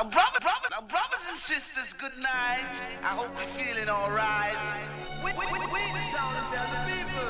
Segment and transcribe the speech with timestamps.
[0.00, 2.80] Now, brothers, brothers, now, brothers and sisters, good night.
[3.02, 4.56] I hope you're feeling alright.
[5.22, 7.28] We, we, we, we the town the people.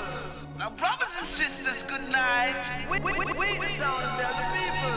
[0.57, 2.63] Now, brothers and sisters, good night.
[2.89, 4.95] We, we, we, we the town the people.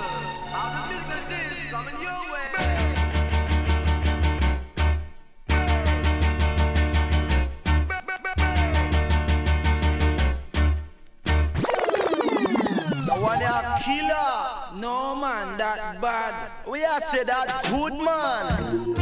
[0.53, 0.93] All the
[1.33, 2.43] is coming your way.
[13.83, 14.42] Killer.
[14.83, 16.51] No man, that bad.
[16.67, 18.93] We are say that good man.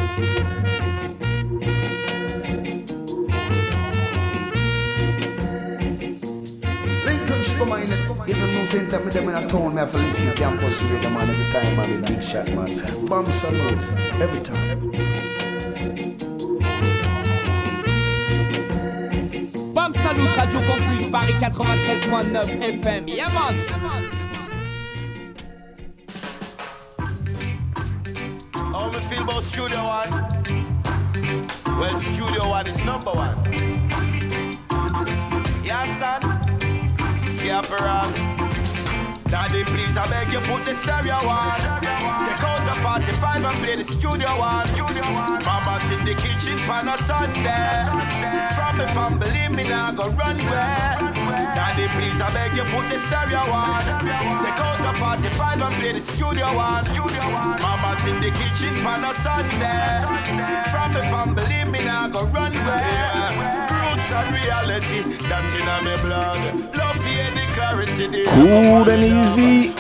[7.04, 7.82] Lincoln Sugar Man,
[8.30, 10.84] even no same time with them in a town, me have to listen to campus
[10.84, 13.06] radio man every time, man, the big shot, man.
[13.08, 14.92] Bomb salute, every time.
[19.74, 23.08] Bam Salut Radio Campus Paris 93.9 FM.
[23.08, 23.68] Yeah man.
[23.68, 24.21] How
[29.42, 30.12] about Studio One?
[31.80, 33.36] Well, Studio One is number one.
[35.64, 36.22] Yeah, son.
[37.20, 38.22] Scaperons.
[39.30, 41.60] Daddy, please, I beg you, put the stereo on.
[42.26, 44.70] Take out the 45 and play the Studio One.
[45.44, 47.86] Mama's in the kitchen pan a Sunday.
[48.56, 51.11] From me fam, believe me, now go run where.
[51.56, 53.84] Daddy, please, I beg you, put the stereo on.
[54.44, 56.86] Take out the 45 and play the Studio One.
[57.62, 60.04] Mama's in the kitchen pan a Sunday.
[60.72, 63.32] From me fam, believe me, now go run where?
[63.72, 65.00] Roots and reality,
[65.30, 66.76] that in me blood.
[66.76, 68.08] Love fear the clarity.
[68.08, 69.74] the Cool and easy.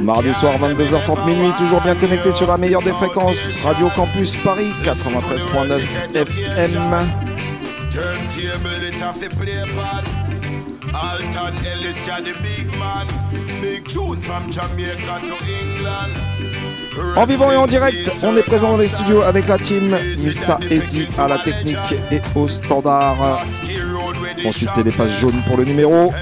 [0.00, 4.72] Mardi soir 22h30 minuit, toujours bien connecté sur la meilleure des fréquences, Radio Campus Paris
[4.84, 7.33] 93.9 FM.
[8.54, 10.06] Turntable it off the play pad.
[10.94, 13.08] Alton Ellis, yeah, the big man.
[13.60, 16.14] Big tunes from Jamaica to England.
[17.16, 20.60] En vivant et en direct, on est présent dans les studios avec la team Mista
[20.70, 21.76] Eddy à la technique
[22.12, 23.40] et au standard.
[24.40, 26.12] Consultez les pages jaunes pour le numéro.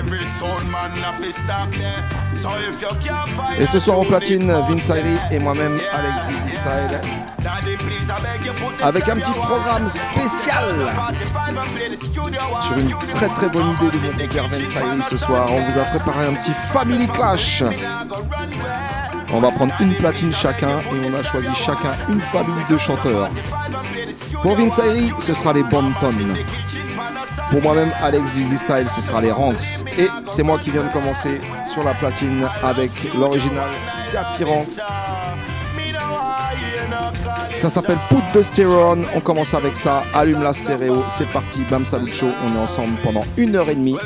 [3.58, 7.00] Et ce soir au platine, Vince Ayri et moi-même, Alex Dizzy Style.
[8.82, 10.92] Avec un petit programme spécial
[12.60, 15.48] sur une très très bonne idée de mon compère Vince Ayri ce soir.
[15.50, 17.62] On vous a préparé un petit Family Clash.
[19.32, 23.30] On va prendre une platine chacun et on a choisi chacun une famille de chanteurs.
[24.42, 26.34] Pour Vince Ayri, ce sera les Bonton.
[27.52, 29.84] Pour moi-même, Alex Dizzy Style, ce sera les Ranks.
[29.98, 31.38] Et c'est moi qui viens de commencer
[31.70, 33.68] sur la platine avec l'original
[34.40, 34.80] Ranks.
[37.52, 39.20] Ça s'appelle Put the Stereo On.
[39.20, 40.02] Commence avec ça.
[40.14, 41.04] Allume la stéréo.
[41.10, 41.60] C'est parti.
[41.70, 42.30] Bam Salut Show.
[42.42, 43.98] On est ensemble pendant une heure et demie.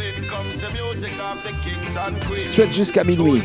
[2.35, 3.43] Straight jusqu'à minuit.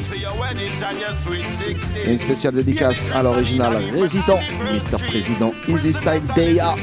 [2.08, 4.40] Et une spéciale dédicace à l'original résident,
[4.74, 4.98] Mr.
[5.08, 6.76] Président Easy Style Deya.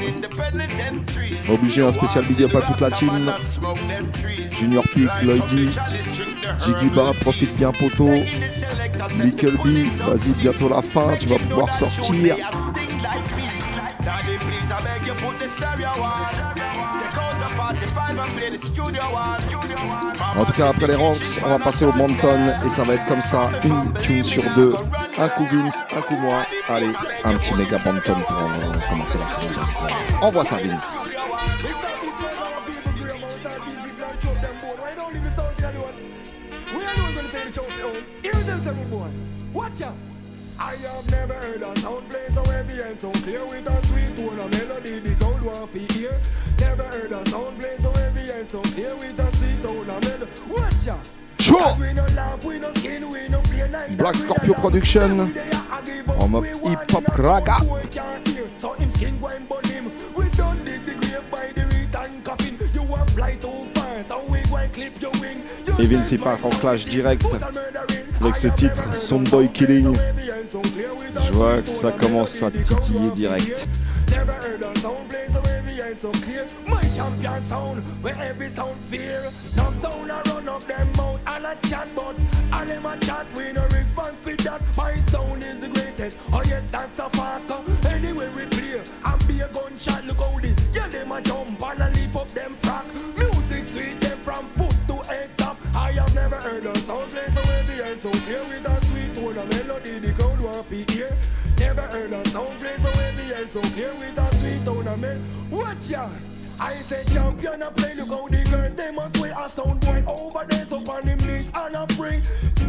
[1.50, 3.32] Obligé un spécial big up à toute la team.
[4.50, 5.70] Junior Peak, Lloydy,
[6.58, 8.10] Jigiba, profite bien poto.
[9.22, 12.36] Little B, vas-y bientôt la fin, tu vas pouvoir sortir.
[20.36, 23.06] En tout cas, après les ranks, on va passer au Monton et ça va être
[23.06, 24.74] comme ça, une tune sur deux.
[25.18, 26.46] Un coup Vince, un coup moi.
[26.68, 26.92] Allez,
[27.24, 29.60] un petit méga Monton pour euh, commencer la saison.
[30.20, 31.10] Envoie ça Vince.
[39.54, 39.94] Watch out!
[40.60, 44.16] I have never heard a sound play so heavy and so clear with a sweet
[44.16, 46.20] tone of melody the crowd want to hear.
[46.60, 50.02] Never heard a sound play so heavy and so clear with a sweet tone of
[50.04, 50.30] melody.
[50.50, 51.10] Watch out!
[51.40, 51.72] Sure.
[51.80, 53.96] We no laugh, we no skin, we no play night.
[53.96, 55.32] Black Scorpio Production
[56.20, 57.56] en mode hip-hop raga.
[65.80, 67.26] Et Vince part en clash direct
[68.20, 69.94] avec ce titre, Son Boy Killing.
[71.26, 73.68] Je vois que ça commence à titiller direct.
[95.36, 95.56] Top.
[95.74, 99.14] I have never heard a sound play so heavy and so clear with a sweet
[99.14, 99.98] tone of melody.
[99.98, 101.10] The crowd want to hear.
[101.58, 105.00] Never heard a sound play so heavy and so clear with a sweet tone of
[105.00, 105.20] melody.
[105.50, 106.37] Watch ya.
[106.60, 110.02] I say champion a play, look how the girls they must sway a sound boy
[110.10, 112.20] over there, so on him knees and a bring.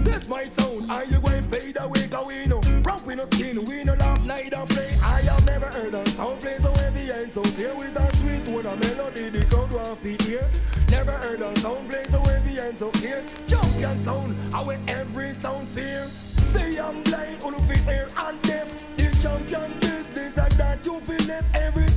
[0.06, 2.06] This my sound, are you going fade away?
[2.08, 4.94] Cause we no rock, we no skin, we no laugh, neither play.
[5.04, 8.46] I have never heard a sound play so heavy and so clear with a sweet
[8.46, 10.46] tone, a melody the crowd want to hear.
[10.94, 13.26] Never heard a sound play so heavy and so clear.
[13.50, 16.06] Champion sound, I wear every sound fear.
[16.06, 18.70] Say I'm blind, on the feet air and deaf.
[18.98, 21.89] The champion this, this and that, you feel it every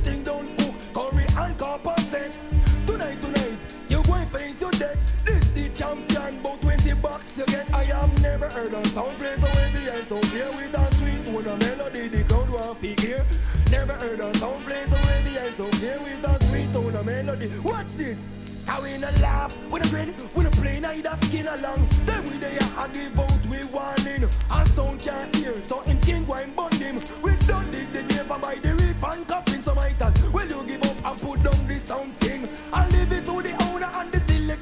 [4.33, 4.97] face your death.
[5.23, 7.71] This the champion, about 20 bucks you get.
[7.73, 11.21] I have never heard a sound play so heavy and so clear with a sweet
[11.25, 12.07] tone of melody.
[12.09, 13.21] The crowd want to hear.
[13.71, 17.05] Never heard a sound play so heavy and so clear with a sweet tone of
[17.05, 17.47] melody.
[17.63, 18.65] Watch this.
[18.65, 21.87] How we no laugh, we no grin, we no play neither skin along.
[22.05, 24.23] Then we there I give out we warning.
[24.23, 26.95] And sound can't hear, so him skin go and bond him.
[27.21, 28.01] We done dig the
[28.31, 31.43] and by the reef and coffin so might as well you give up and put
[31.43, 32.47] down the sound king.
[32.71, 33.22] And leave it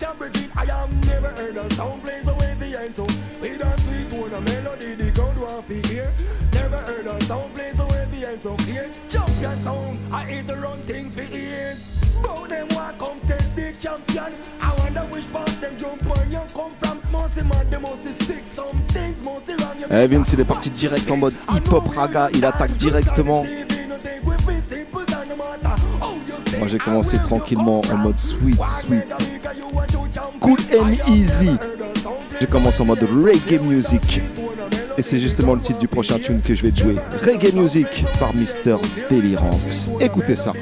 [0.02, 0.50] the.
[0.58, 3.04] I have never heard a sound play so heavy and so
[3.40, 6.12] with a sweet tone of melody the crowd want to hear.
[6.54, 8.90] Never heard a sound play so heavy and so clear.
[9.08, 12.20] Champion sound, I hate to run things for ears.
[12.24, 14.34] Bow them walk come test the champion.
[14.62, 17.00] I wonder which part them jump on you come from.
[17.12, 18.46] Mostly mad, they mostly sick.
[18.46, 19.78] Some things mostly wrong.
[19.90, 22.30] Eh, Vince, il est parti direct en mode hip-hop raga.
[22.34, 23.46] Il attaque directement.
[26.58, 29.08] Moi, j'ai commencé tranquillement en mode sweet, sweet.
[30.40, 31.52] Cool and easy.
[32.40, 34.22] J'ai commencé en mode reggae music.
[34.98, 36.96] Et c'est justement le titre du prochain tune que je vais te jouer.
[37.26, 37.88] Reggae music
[38.20, 38.78] par Mr.
[39.10, 39.90] Delirance.
[40.00, 40.54] Écoutez ça.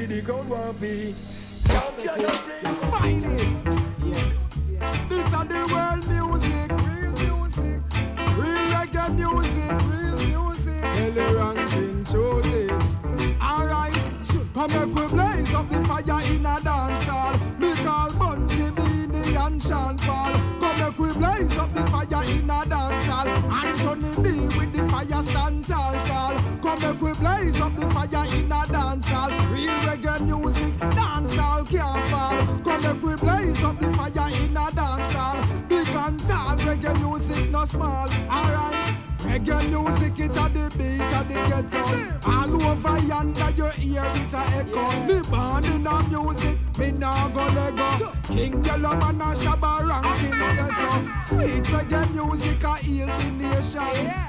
[15.07, 15.28] Come
[15.59, 17.37] up the fire in a dance hall.
[17.59, 20.31] Me call Bounty, Beenie and Sean Paul.
[20.61, 23.27] Come make we blaze up the fire in a dance hall.
[23.27, 26.33] Anthony B with the fire stand tall tall.
[26.61, 29.31] Come make we blaze up the fire in a dance hall.
[29.51, 32.37] Real reggae music, dance hall can't fall.
[32.63, 35.43] Come make we blaze up the fire in a dance hall.
[35.67, 38.09] Big and tall, reggae music no small.
[38.31, 39.08] Alright.
[39.29, 41.83] Reggae music, it a the beat of the ghetto.
[42.25, 44.91] All over yonder, you hear it a echo.
[45.05, 48.11] Me born in a music, me nah go lego.
[48.23, 51.19] King Yellow Man a Shabba ranking says.
[51.27, 53.81] Sweet reggae music a heal the nation.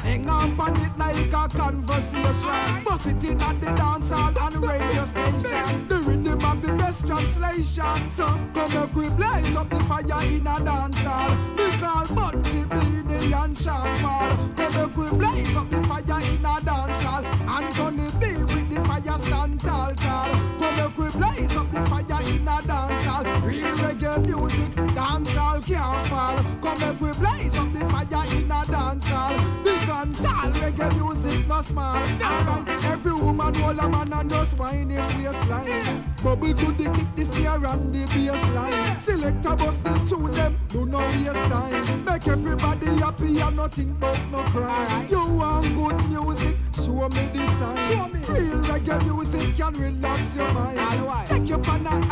[0.05, 2.85] Hang on on it like a conversation.
[2.85, 5.88] Bust it in at the dance hall and radio station.
[5.88, 8.11] The rhythm of the best translation.
[8.11, 11.37] So come make we blaze up the fire in a dance hall.
[11.56, 13.55] We call Bounty, Beenie Sean
[14.01, 14.31] Paul.
[14.57, 17.25] Come make we blaze up the fire in a dance hall.
[17.25, 20.31] Anthony B with the fire stand tall tall.
[20.59, 21.90] Come make we blaze up the
[22.21, 23.25] in a dance hall.
[23.43, 26.37] Real reggae music, dance hall can't fall.
[26.63, 29.63] Come make we blaze up the fire in a dance hall.
[29.65, 31.97] Big and tall reggae music no small.
[31.97, 36.05] Alright, every woman hold a man and just whine him waistline.
[36.23, 39.01] Bubble to the kick the snare and the bass line.
[39.01, 42.05] Select a bust the tune them, do no waste time.
[42.05, 45.07] Make everybody happy and nothing but no cry.
[45.09, 47.91] You want good music, show me the sign.
[47.91, 48.21] Show me.
[48.29, 51.29] Real reggae music can relax your mind.
[51.29, 52.10] Take your on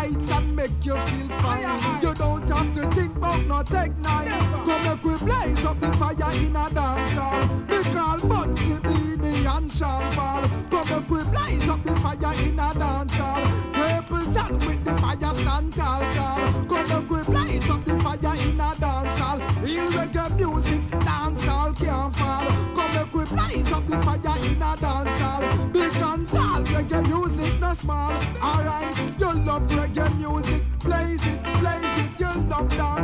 [3.69, 4.29] tech nine.
[4.65, 7.49] Come make we blaze up the fire in a dance hall.
[7.69, 10.43] We call Bounty, Beenie and Sean Paul.
[10.71, 13.43] Come make we blaze up the fire in a dance hall.
[13.73, 16.65] Purple top with the fire stand tall tall.
[16.69, 19.19] Come make we blaze up the fire in a dance.
[19.63, 22.47] Real reggae music, dance hall can't fall.
[22.77, 25.73] Come make we blaze up the fire in a dance.
[25.73, 28.13] Big and tall reggae music, no small.
[28.43, 32.21] Alright, you love reggae music, blaze it, blaze it.
[32.21, 32.98] You love dance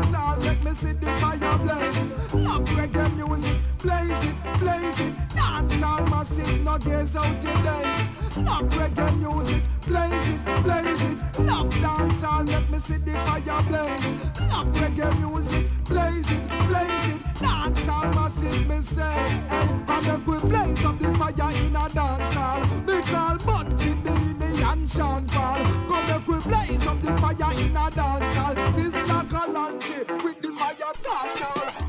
[2.54, 5.14] Love reggae music, blaze it, blaze it.
[5.34, 8.08] Dance hall massive, no gaze out your days.
[8.36, 11.40] Love reggae music, blaze it, blaze it.
[11.40, 14.06] Love dance hall, make me see the fire blaze.
[14.50, 17.20] Love reggae music, blaze it, blaze it.
[17.40, 19.18] Dance hall massive, me say.
[19.48, 22.64] Hey, come make we blaze up the fire in a dance hall.
[22.86, 25.58] Me call Bounty, Beenie and Sean Paul.
[25.88, 28.54] Come make we blaze up the fire in a dance hall.
[28.76, 31.83] Sister Galanchi with the fire total.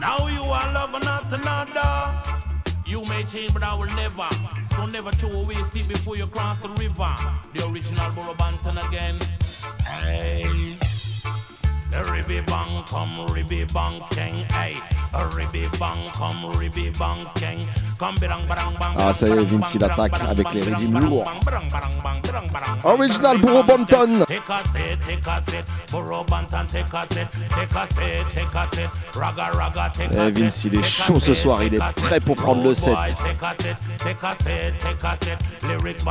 [0.00, 2.22] Now you are loving not another.
[2.86, 4.28] You may change, but I will never.
[4.74, 7.14] So never throw away steep before you cross the river.
[7.54, 9.16] The original Burro Banton again.
[9.86, 10.89] Hey.
[11.92, 14.76] Ribby bang come ribby bang skeng, hey.
[15.12, 17.66] A ribby bang come ribby bang skeng.
[18.98, 21.30] Ah, ça y est, Vince il attaque avec les rythmes lourds.
[22.84, 24.24] Original Burro Banton.
[30.12, 32.96] Eh, Vince il est chaud ce soir, il est prêt pour prendre le set.
[35.62, 36.04] Lyrics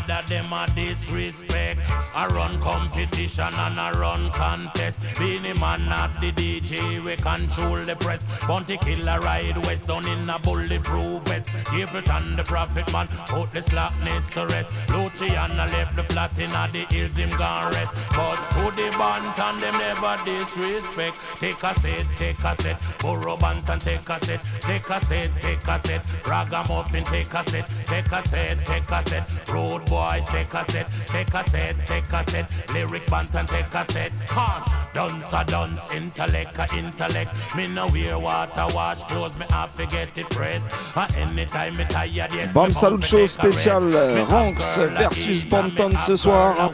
[0.00, 1.80] A entertainers them a a disrespect.
[2.14, 4.98] I run competition and I run contest.
[5.18, 8.24] Being a man not the DJ we control the press.
[8.46, 11.48] Bounty killer ride west down in a bulletproof vest.
[11.70, 14.70] Give it Capleton the prophet man put the slackness to rest.
[14.90, 17.94] Luciano left the flat in the hills him gone rest.
[18.10, 21.16] But to the Banton them never disrespect.
[21.40, 22.80] Take a set, take a set.
[23.02, 26.06] Borrow Burro Banton take a set, take a set, take a set.
[26.26, 29.48] Ragamuffin take a set, take a set, take a set.
[29.48, 32.72] Road boys take a set, take a set, take a set.
[32.72, 34.12] Lyrics Banton take a set.
[34.26, 37.34] Cause dance a dance, intellect a intellect.
[37.56, 40.70] Me no wear water wash clothes, me have to get it pressed.
[40.96, 42.54] And anytime me tired, yes.
[42.54, 46.70] Bam Salut Show spécial euh, Ranks versus Banton ce soir.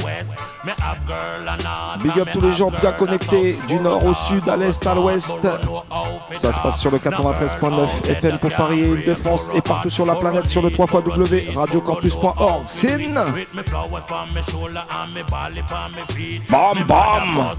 [2.03, 5.37] Big up tous les gens bien connectés du nord au sud, à l'est, à l'ouest.
[6.33, 10.17] Ça se passe sur le 93.9 FM pour Paris et Île-de-France et partout sur la
[10.17, 10.87] planète sur le 3
[13.15, 14.47] radiocampus.org.
[16.17, 17.57] Sin Bam bam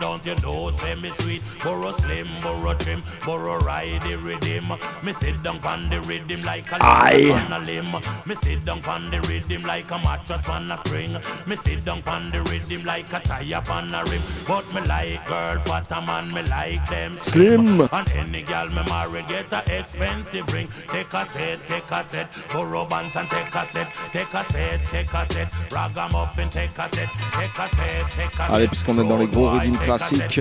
[0.00, 4.72] Don't you know, say me sweet, borrow slim, borrow trim, borrow ride the rhythm.
[5.02, 7.92] Me sit down on the rhythm like a on a limb.
[8.26, 11.16] Me sit down on the rhythm like a mattress on a string.
[11.46, 14.22] Me sit down on the rhythm like a tire on a rim.
[14.46, 17.80] But me like girl, fat a man, me like them Slim.
[17.80, 20.68] And any girl me marry get a expensive ring.
[20.88, 24.52] Take a set, take a set, borrow bantan, take a set, take a set, take
[24.52, 24.83] a set,
[28.52, 30.40] Allez, puisqu'on est dans les gros rythmes classiques,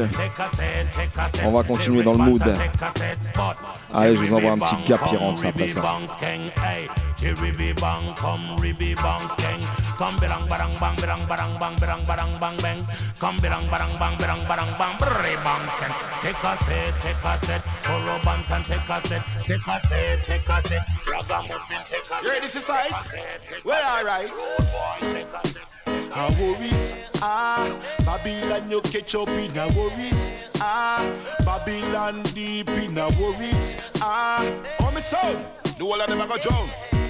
[1.43, 2.53] on va continuer dans le mood.
[3.93, 5.81] Allez, je vous envoie un petit gap qui rentre après ça.
[9.97, 12.79] Come birang barang bang birang barang bang birang barang bang bang.
[13.19, 15.95] Come birang barang bang birang barang bang birang bang skeng.
[16.21, 17.61] Take a set, take a set.
[17.85, 20.81] Follow bang and take a set, take a set, take a set.
[21.05, 22.23] Ragamuffin take a set.
[22.23, 22.93] You ready to fight?
[23.63, 24.29] Well, alright.
[24.29, 25.33] Road boy, take
[26.15, 27.69] a worries, ah
[28.05, 30.31] Babylon you catch up in a worries,
[30.61, 31.01] ah
[31.45, 34.45] Babylon deep in a worries, ah
[34.79, 35.43] Oh me son,
[35.77, 36.69] the whole of them a go drown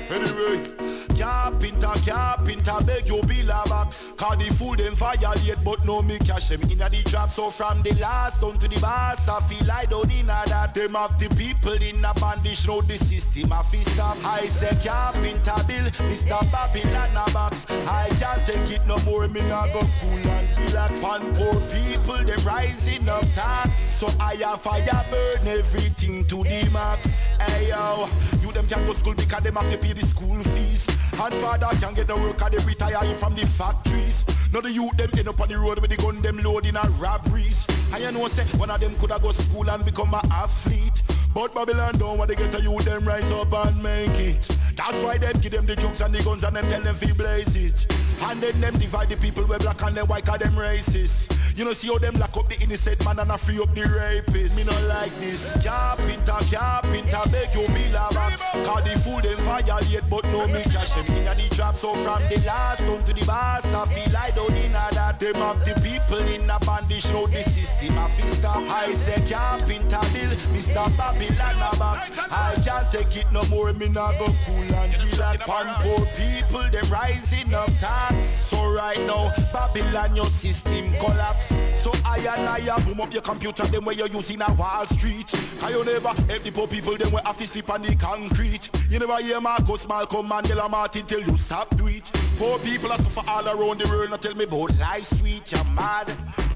[0.10, 0.84] Anyway
[1.18, 6.18] Carpenter, carpenter, beg you bill a box Cause the food them violate but no me
[6.20, 6.62] cash them.
[6.64, 10.12] In the drop So from the last down to the boss I feel I don't
[10.12, 10.74] in a that.
[10.74, 13.52] Them have the people in a bandage Now the system.
[13.52, 14.18] A fi stop.
[14.24, 16.40] I say carpenter bill, Mr.
[16.52, 17.66] Babylon a box.
[17.70, 21.02] I can't take it no more, me nah go cool and relax.
[21.02, 23.80] Pan poor people, them rising up tax.
[23.82, 27.24] So I have fire burn everything to the max.
[27.42, 28.10] Hey yo,
[28.42, 30.88] you them can go school because them have to pay the school fees.
[31.14, 34.26] And father can't get no work and they retire from the factories.
[34.54, 37.00] Now the youth them end up on the road with the gun them loading and
[37.00, 37.66] robberies.
[37.94, 41.02] And you know say, one of them coulda go school and become a athlete
[41.34, 44.48] But Babylon don't want to get a youth them rise up and make it.
[44.76, 47.12] That's why them give them the drugs and the guns and them tell them fi
[47.12, 47.92] blaze it.
[48.22, 51.58] And then them divide the people where black and them white cause them racist.
[51.58, 53.86] You know see how them lock up the innocent man and a free up the
[53.86, 54.58] rapist.
[54.58, 55.64] Me not like this.
[55.64, 60.94] Carpenter, carpenter, beg you a box Cause the food them violate but no me cash
[60.96, 64.32] them in the trap So from the last down to the boss I feel I
[64.32, 65.20] don't in that.
[65.20, 67.98] Them have the people in a bandage Now the system.
[67.98, 70.98] A fix stop I say carpenter bill Mr.
[71.30, 72.12] Babylon a box.
[72.18, 76.70] I can't take it no more Me not go cool and relax Pan poor people
[76.70, 78.26] them rising up tax.
[78.26, 81.54] So right now Babylon your system collapse.
[81.76, 85.28] So I and I boom up your computer Them where you using a Wall Street.
[85.60, 88.70] Cause you never help the poor people Them where have to sleep on the concrete.
[88.90, 92.04] You never hear Marcus Malcolm Mandela Martin Till you stop do it.
[92.38, 95.64] Poor people are suffer all around the world Now tell me about life sweet you're
[95.66, 96.08] mad.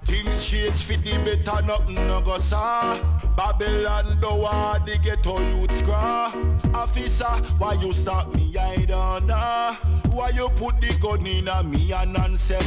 [0.05, 5.77] Things change for the better Nothing no go saw Babylon don't want the ghetto youth
[5.77, 6.34] scraw
[6.74, 7.25] Officer,
[7.60, 8.58] why you stop me?
[8.58, 9.77] I don't know.
[10.10, 12.58] Why you put the gun in a me and answer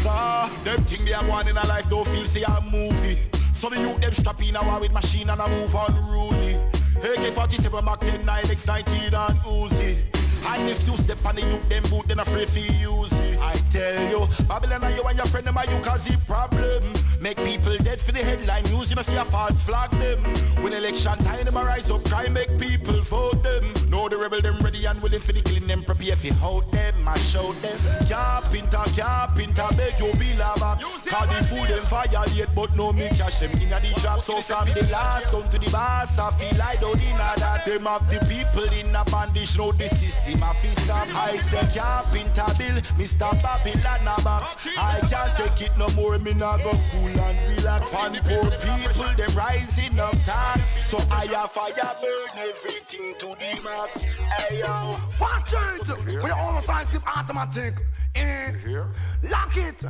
[0.63, 3.19] Them thing they are going in a life don't feel say a movie.
[3.53, 6.55] So the youth them stop in a war with machine and a move unruly
[7.03, 9.99] AK-47 Mac 10, 9, X19 and Uzi.
[10.47, 13.20] And if you step on the youth, them boot, then afraid for use.
[13.41, 16.93] I tell you, Babylon and you and your friend, them are you cause the problem.
[17.21, 20.23] Make people dead for the headline news, you know see a false flag them.
[20.63, 23.80] When election time, them rise up, try make people vote them.
[24.11, 27.05] The rebel, them ready and willing for the killing, them prepare for out them.
[27.05, 27.79] mash out them.
[28.09, 31.07] Carpenter, carpenter, beg you bill a box.
[31.07, 34.21] Call the food them fire yet, but no me cash them inna the shop.
[34.21, 37.63] So from the last come to the boss, I feel like don't in that.
[37.65, 40.43] Them have the people in a bandage, know the system.
[40.43, 41.07] I feel stop.
[41.15, 43.31] I say carpenter bill, Mr.
[43.41, 44.57] Babylon a box.
[44.77, 47.95] I can't take it no more, me not go cool and relax.
[47.95, 50.89] And poor people, them rising up tax.
[50.91, 54.00] So I have fire burn everything to the max.
[54.03, 56.23] Hey yo, Watch it!
[56.23, 57.81] We all signs give automatic.
[58.15, 58.91] In.
[59.31, 59.85] Lock it!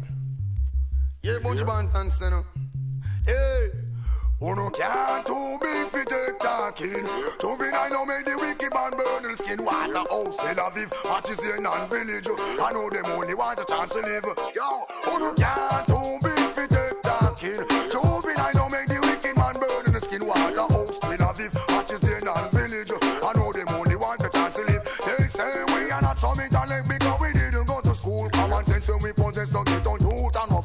[1.23, 2.45] Yeah, bunch of you know.
[3.27, 3.71] Hey!
[4.43, 7.07] Oh, Uno can't too big for take talking.
[7.41, 9.63] Juvenile no make the wicked man burn the skin.
[9.63, 12.29] Waterhouse, Tel Aviv, watch is here non-village.
[12.29, 14.25] I know them only want a chance to live.
[14.25, 17.80] Yo, oh, Uno can't too big for take talking.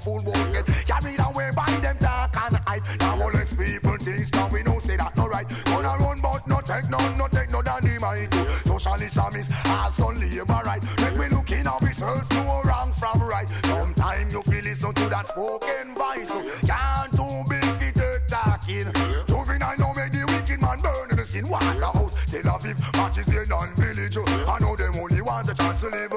[0.05, 0.53] Fool won't
[0.85, 2.85] carried away by them talk and hype.
[3.00, 5.47] Now all these people things now we know say that no right.
[5.65, 8.31] Gonna run but no take no no take no daddy might.
[8.65, 10.83] Socialism is also labor right.
[11.01, 13.50] Make we look in ourselves no wrong from right.
[13.65, 16.29] Sometime you feel listen to that spoken voice.
[16.29, 18.89] So can't too big to take talking.
[19.25, 21.50] Juvenile no make the wicked man burn in the skin.
[21.50, 24.17] Waterhouse, Tel Aviv, matches here non-village.
[24.17, 26.13] I know them only want a chance to live.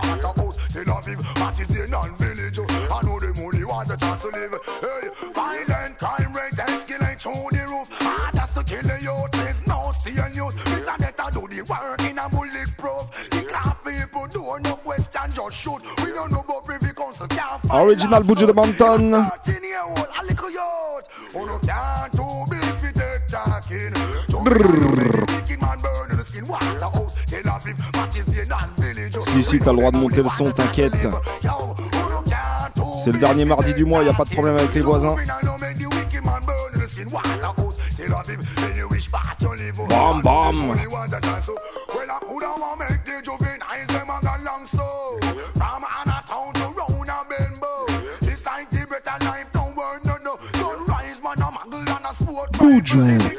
[0.00, 0.84] The skin.
[0.84, 2.58] Tel Aviv, matches here non-village.
[2.58, 4.54] I know them only want a chance to live.
[4.80, 7.88] Hey, violent crime rate escalate through the roof.
[8.00, 9.30] Ah, that's to kill the youth.
[9.32, 10.54] There's no steel news.
[10.64, 13.30] This and that I do the work in a bulletproof.
[13.30, 15.82] The car people do no question, just shoot.
[16.02, 17.28] We don't know about privy council.
[17.28, 18.22] Can't find Original.
[18.22, 19.12] Buju de Banton.
[28.24, 28.73] 13
[29.34, 31.08] Si, si, t'as le droit de monter le son, t'inquiète.
[33.02, 35.16] C'est le dernier mardi du mois, y a pas de problème avec les voisins.
[39.88, 40.76] Bam, bam.
[52.60, 53.33] Well,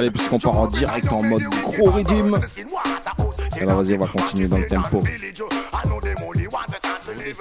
[0.00, 2.40] Allez, puisqu'on part en direct en mode gros rythme.
[3.60, 5.02] Là, vas-y, on va continuer dans le tempo.
[5.02, 5.20] This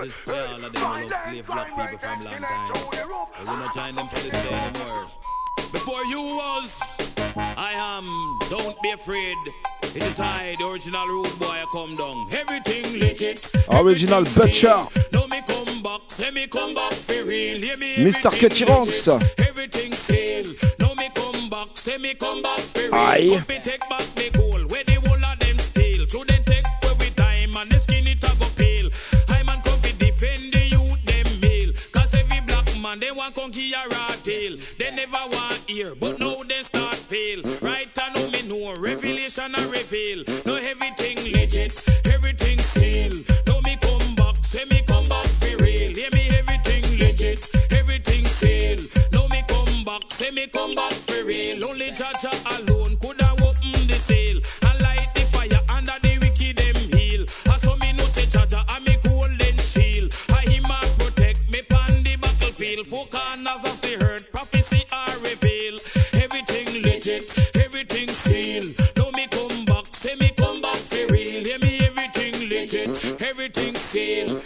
[0.04, 2.44] is for all of them who love slave black people from long time.
[3.38, 5.08] But we not join them for this day anymore.
[5.72, 7.00] Before you was,
[7.38, 8.04] I am.
[8.50, 9.38] Don't be afraid.
[9.96, 12.28] It is I, the original rude boy, I come down.
[12.34, 13.50] Everything legit.
[13.72, 14.86] Original Butcher.
[15.14, 17.62] Now me come back, say me come back for real.
[17.62, 18.30] Hear me, Mr.
[19.48, 20.54] Everything sale.
[21.80, 22.94] Say me come back for real.
[22.94, 23.30] Aye.
[23.32, 24.62] Come take back me goal.
[24.68, 26.06] Where the whole of them steal.
[26.28, 28.90] They take away with time and the skin it a go pale.
[29.30, 31.28] I man come fi defend the youth them.
[31.94, 34.58] Cause every black man they want conquer a raw tail.
[34.78, 37.42] They never want hear, but now they start fail.
[37.62, 40.24] Right I know me know revelation a reveal.
[40.46, 41.80] No everything legit,
[42.12, 42.60] everything.
[43.48, 45.96] Now me come back, say me come back for real.
[45.96, 48.26] Hear me everything legit, everything.
[49.14, 50.99] Now me come back, say me come back
[51.50, 51.70] for real.
[51.70, 54.38] Only Jaja alone coulda open the seal
[54.70, 57.24] and light the fire under the wicked them heel.
[57.54, 60.14] As so me know say Jaja a me golden shield.
[60.30, 62.86] I him a protect me pon the battlefield.
[62.88, 65.78] Four corners of the earth, prophecy are reveal.
[66.22, 68.74] Everything legit, everything seal.
[68.98, 71.44] Now me come back, say me come back for real.
[71.44, 74.40] Hear me everything legit, everything seal.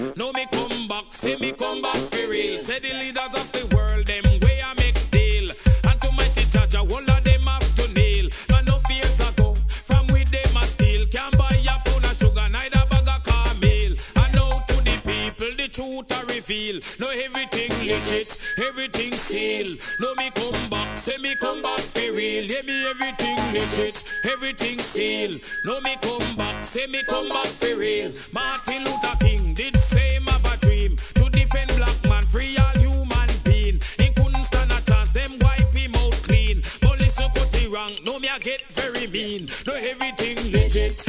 [16.53, 16.79] Reveal.
[16.99, 19.77] No everything legit, everything seal.
[19.99, 22.43] No me come back, say me come back for real.
[22.43, 25.39] Yeah me everything legit, everything seal.
[25.65, 28.11] No me come back, say me come back for real.
[28.33, 33.29] Martin Luther King did him have a dream to defend black man, free all human
[33.43, 33.79] being.
[33.97, 36.61] He couldn't stand a chance, them wipe him out clean.
[36.81, 39.47] But listen, cut wrong, no me I get very mean.
[39.65, 41.05] No everything legit,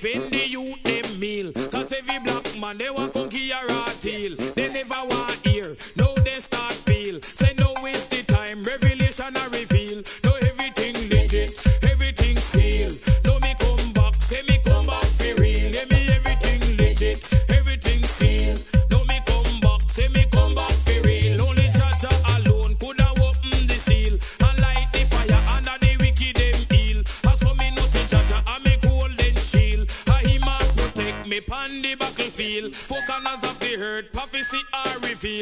[0.00, 1.52] defend the youth them meal.
[1.52, 3.77] Cause every black man they want cookie around.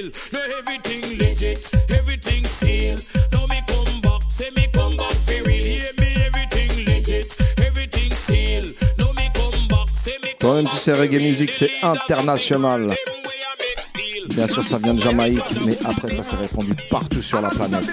[0.07, 0.37] real.
[10.57, 12.87] même, tu sais, reggae music, c'est international.
[14.31, 17.85] Bien sûr, ça vient de Jamaïque, mais après, ça s'est répandu partout sur la planète.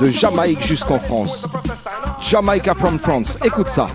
[0.00, 1.46] De Jamaïque jusqu'en France.
[2.20, 3.88] Jamaica from France, écoute ça.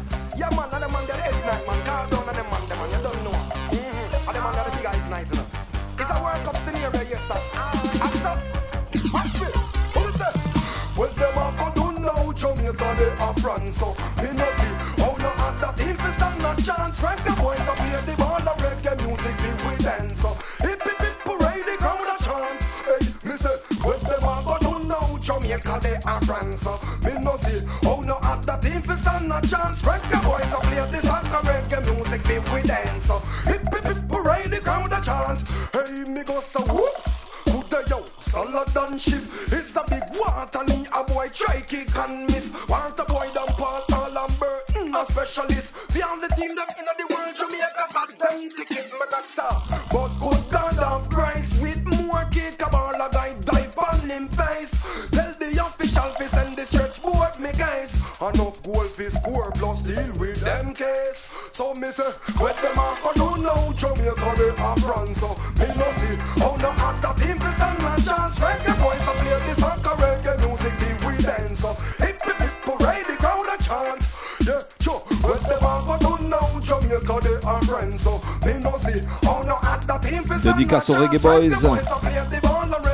[80.92, 81.66] Reggae Boys.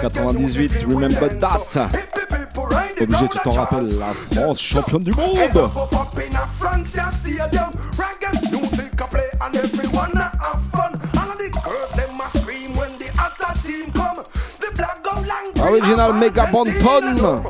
[0.02, 1.90] 98, Remember That.
[3.02, 5.72] Obligé, tu t'en rappelles, la France championne du monde.
[15.62, 17.44] Original Mega Bonton.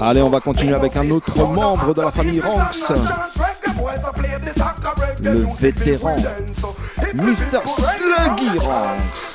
[0.00, 2.92] Allez, on va continuer avec un autre membre de la famille Ranks,
[5.20, 6.16] le vétéran
[7.14, 7.60] Mr.
[7.66, 9.27] Sluggy Ranks.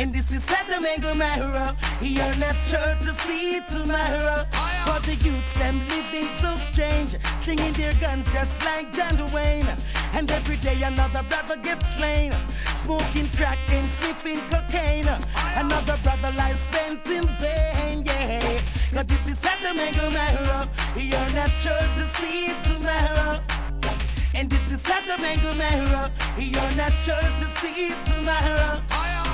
[0.00, 1.14] And this is Adam Engel
[2.00, 4.46] You're not sure to see tomorrow.
[4.86, 9.68] For the youths, them living so strange, singing their guns just like John Wayne.
[10.14, 12.32] And every day another brother gets slain,
[12.82, 15.06] smoking crack and sniffing cocaine.
[15.54, 18.62] Another brother lies spent in vain, yeah.
[18.94, 20.10] Cause this is Adam Engel
[20.96, 23.38] You're not sure to see tomorrow.
[24.34, 25.52] And this is Adam Engel
[26.38, 28.99] You're not sure to see tomorrow.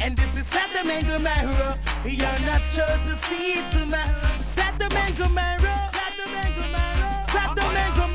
[0.00, 4.14] And this the Sodom and Gomorrah, you're not sure to see it tonight.
[4.40, 8.06] Sodom and Gomorrah, Satamango Mahura, Satamango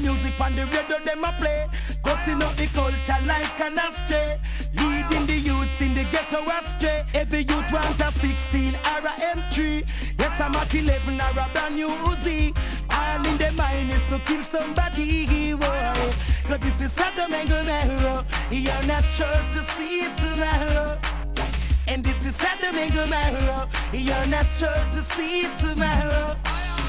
[0.00, 1.67] music on the radio them a play.
[2.08, 4.40] Busting up the culture like an astray.
[4.72, 7.04] Leading the youths in the ghetto astray.
[7.12, 9.84] Every youth want a 16 or a M3.
[10.18, 12.56] Yes, I'm a 11 or a brand new Uzi.
[12.90, 15.92] All in the mind is to kill somebody, boy.
[16.44, 18.24] Cause this is Sodom and Gomorrah.
[18.50, 20.98] You're not sure to see it tomorrow.
[21.88, 23.68] And this is Sodom and Gomorrah.
[23.92, 26.36] You're not sure to see it tomorrow.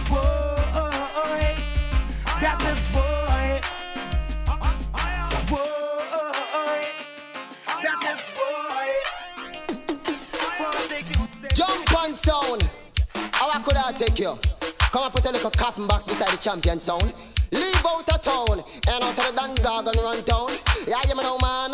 [0.07, 3.28] Whoa, oh, oh, that is
[11.55, 12.69] Jump on sound.
[13.33, 14.37] How could I take you?
[14.91, 17.13] Come and put a little coffin box beside the champion sound.
[17.51, 18.63] Leave out a town.
[18.89, 20.51] And also the Dan Gargan run town
[20.87, 21.71] Yeah, you know man.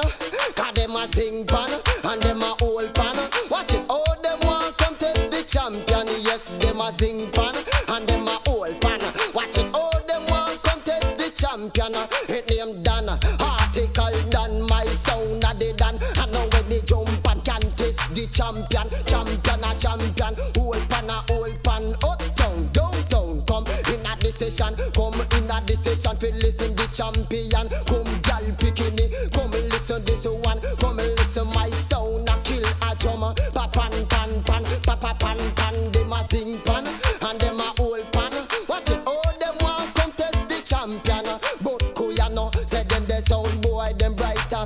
[0.55, 1.81] Cause them a sing pan.
[2.05, 3.17] And them a old pan.
[3.49, 6.07] Watch it, oh them want come test the champion.
[6.23, 7.55] Yes, them a sing pan.
[7.89, 9.01] And them a old pan.
[9.33, 11.93] Watch it, oh them want come test the champion.
[12.29, 13.64] It name Dan ah.
[13.75, 18.07] Article Dan My sound a the Dan And now when they jump and can test
[18.15, 24.15] the champion Champion a champion Old pan a old pan Uptown, downtown Come in a
[24.15, 27.67] the session Come in a the session fi listen the champion.
[27.83, 30.61] Come gal bikini, come listen this one.
[30.79, 33.33] Come listen my sound a kill a drummer.
[33.51, 35.91] Pa pan pan pan, pa pa pan pan.
[35.91, 38.31] Dem a sing pan and dem a old pan.
[38.69, 41.24] Watch it, oh them want come test the champion.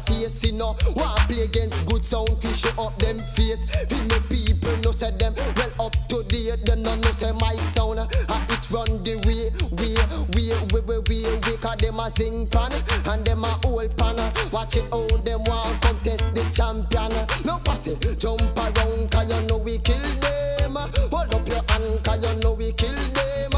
[0.02, 0.44] Face.
[0.44, 3.66] You know, want play against good sound fi show up them face.
[3.86, 6.66] Fi no people no say them well up to date.
[6.66, 8.00] Them no know say my sound.
[8.00, 8.08] Uh,
[8.50, 9.96] it run the way, way,
[10.34, 11.58] way, way, way, way, way.
[11.58, 12.72] Cause them a sing pan
[13.08, 14.18] and them a old pan.
[14.52, 17.12] Watch it all them want contest the champion.
[17.46, 20.76] No pass jump around cause you know we kill them.
[20.76, 23.52] Hold up your hand cause you know we kill them.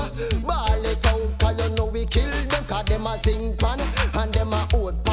[0.43, 2.63] Ball it out cause you know we kill them.
[2.65, 3.79] Cause them a sing pan
[4.15, 5.10] and them a old pan.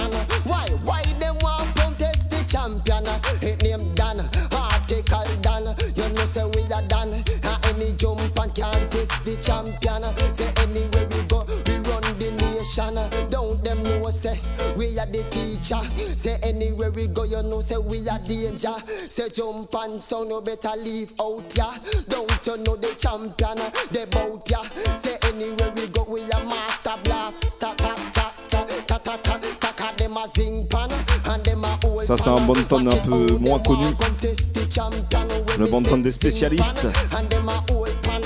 [15.08, 15.82] The teacher.
[16.16, 18.74] Say anywhere we go, you know say we are danger.
[19.08, 21.74] Say jump and sound, you better leave out ya.
[22.08, 23.58] Don't you know the champion?
[23.90, 24.62] They bout ya.
[24.96, 27.58] Say anywhere we go, we are master blast.
[27.60, 29.94] Ta ta ta ta ta ta ta ta ta.
[29.96, 30.90] Them a zing pan
[31.30, 33.86] and them a old Ça, c'est un Bonton un peu moins connu.
[35.58, 36.86] Le Bonton des spécialistes.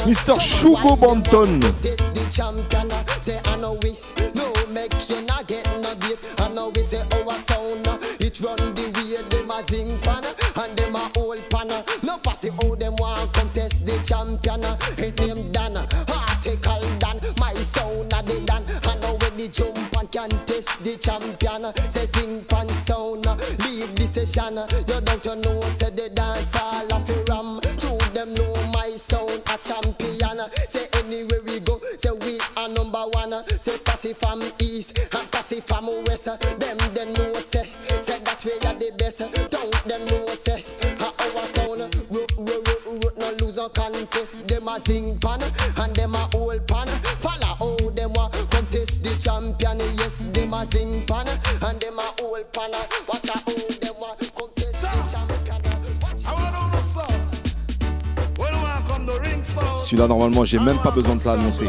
[0.06, 0.40] Mr.
[0.40, 1.60] Shugo Bonton.
[4.72, 6.18] Make sure not get no beat.
[6.38, 7.86] I know we say oh, our sound.
[7.86, 10.24] Uh, it run the way them a zing pan
[10.56, 11.68] and them a old pan.
[12.02, 14.64] No pass it oh, how them want contest the champion.
[14.64, 17.20] Uh, it name Dan, uh, article Dan.
[17.38, 18.64] My sound a the Dan.
[18.84, 21.72] I know when the jump and can test the champion.
[21.90, 23.26] Say sing pan sound.
[23.64, 24.56] Leave the session.
[24.88, 25.90] You don't you know say
[33.62, 36.24] Say from east and from west.
[36.58, 37.68] Them them know say,
[38.02, 39.20] say that we are the best.
[39.20, 40.64] Don't them know say,
[40.98, 44.48] our sound root root root root no lose contest.
[44.48, 45.40] Them a sing pan
[45.78, 46.88] and them a old pan.
[47.22, 49.78] Follow how them a contest the champion.
[49.96, 52.72] Yes, them a sing pan and them a old pan.
[53.06, 55.42] Watch out how them a contest the champion.
[59.78, 61.68] Celui-là, normalement, j'ai même pas besoin de te l'annoncer.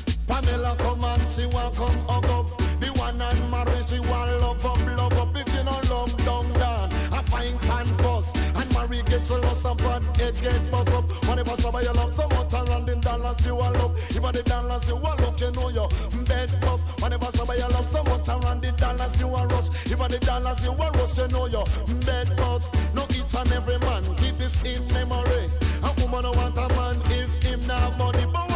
[0.31, 2.47] Pamela come and she want come hug up.
[2.79, 5.35] The one and marry she want love up, love up.
[5.35, 8.31] If you don't love down down, I find can fuss.
[8.55, 11.03] And marry get your up and head get bust up.
[11.27, 13.91] Whenever somebody you love so much around in dollars you a look.
[14.07, 15.87] If the dollars you a look, you know you
[16.23, 16.87] bed bust.
[17.03, 19.67] Whenever somebody you love so much around the dollars you a rush.
[19.91, 21.63] If the dollars you a rush, you know you
[22.07, 22.71] bed bust.
[22.95, 25.51] No each and every man keep this in memory.
[25.83, 28.50] A woman don't want a man if him not money, but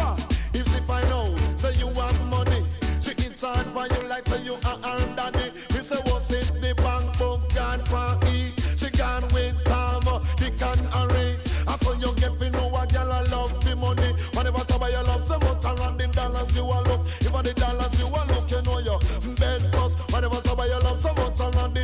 [0.86, 2.62] find out, say you have money.
[3.02, 5.50] She in charge for you like say you are her daddy.
[5.74, 8.54] Me say what's in the bank book gone for E.
[8.78, 10.06] She gone with Tom,
[10.38, 11.36] the can array.
[11.66, 14.14] I saw you get fi know a girl I love the money.
[14.34, 17.02] Whenever somebody you love so much around the dollars you a look.
[17.20, 18.96] If I the dollars you a look, you know you
[19.34, 19.98] bed bust.
[20.12, 21.26] Whenever somebody you love so much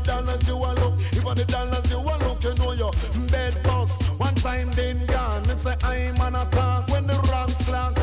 [0.02, 2.92] dollars you a look, even the dollars you a look, you know your
[3.30, 4.02] bed bust.
[4.18, 8.01] One time then gone, me say I'm an attack when the wrong slants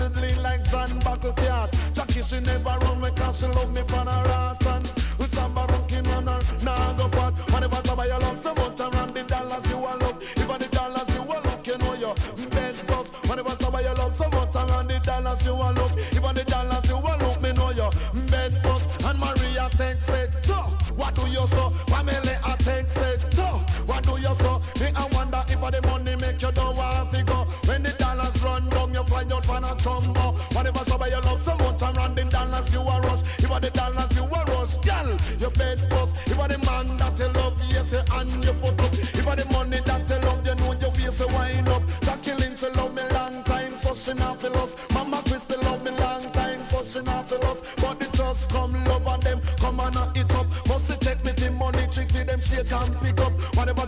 [2.30, 4.86] she never run me cause she love me for a rat and
[5.18, 7.34] with some barunking on her, nah go pot.
[7.52, 11.10] Whenever somebody you love so much around the dollars you a look, even the dollars
[11.16, 12.14] you a look, you know your
[12.54, 13.16] bed bust.
[13.28, 16.90] Whenever somebody you love so much around the dollars you a look, even the dollars
[16.90, 17.92] you a look, me know your
[18.30, 19.02] bed bust.
[19.04, 20.54] And Maria takes it, so
[20.94, 21.70] what do you so?
[21.90, 22.14] Family
[22.46, 23.46] I takes it, so
[23.90, 24.62] what do you so?
[24.80, 27.46] Me I wonder if the money make you don't want to go.
[27.66, 30.39] When the dollars run down, you fly out for a chumbo.
[30.60, 34.12] Whenever somebody you love so much around the dollars you a rush, even the dollars
[34.12, 35.08] you a rush, girl,
[35.40, 36.20] your bed bust.
[36.28, 38.92] Even the man that you love, yes, and you put up.
[39.16, 41.80] Even the money that you love, you know your waist wind up.
[42.04, 44.76] Jackie Lynch she love me long time, so she not feel us.
[44.92, 47.64] Mama Christie love me long time, so she not feel us.
[47.80, 50.44] But the just come love and them come and it up.
[50.68, 53.32] Must it take me the money trick them shake and pick up.
[53.56, 53.88] Whatever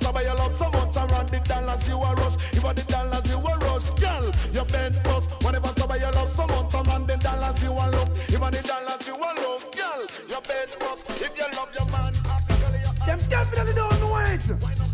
[1.72, 2.38] dollars you a rush.
[2.54, 5.44] Even the dollars you a rush, girl, your bed bust.
[5.44, 8.10] Whenever somebody you love so much around the dollars you a love.
[8.30, 11.10] Even the dollars you a love, girl, your bed bust.
[11.10, 12.14] If you love your man,
[13.06, 14.42] Them definitely don't know it.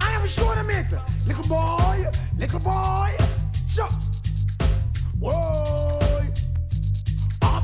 [0.01, 0.87] I am sure them it.
[1.25, 2.05] Little boy,
[2.37, 3.11] little boy.
[3.67, 3.91] Shut.
[5.15, 6.06] Boy.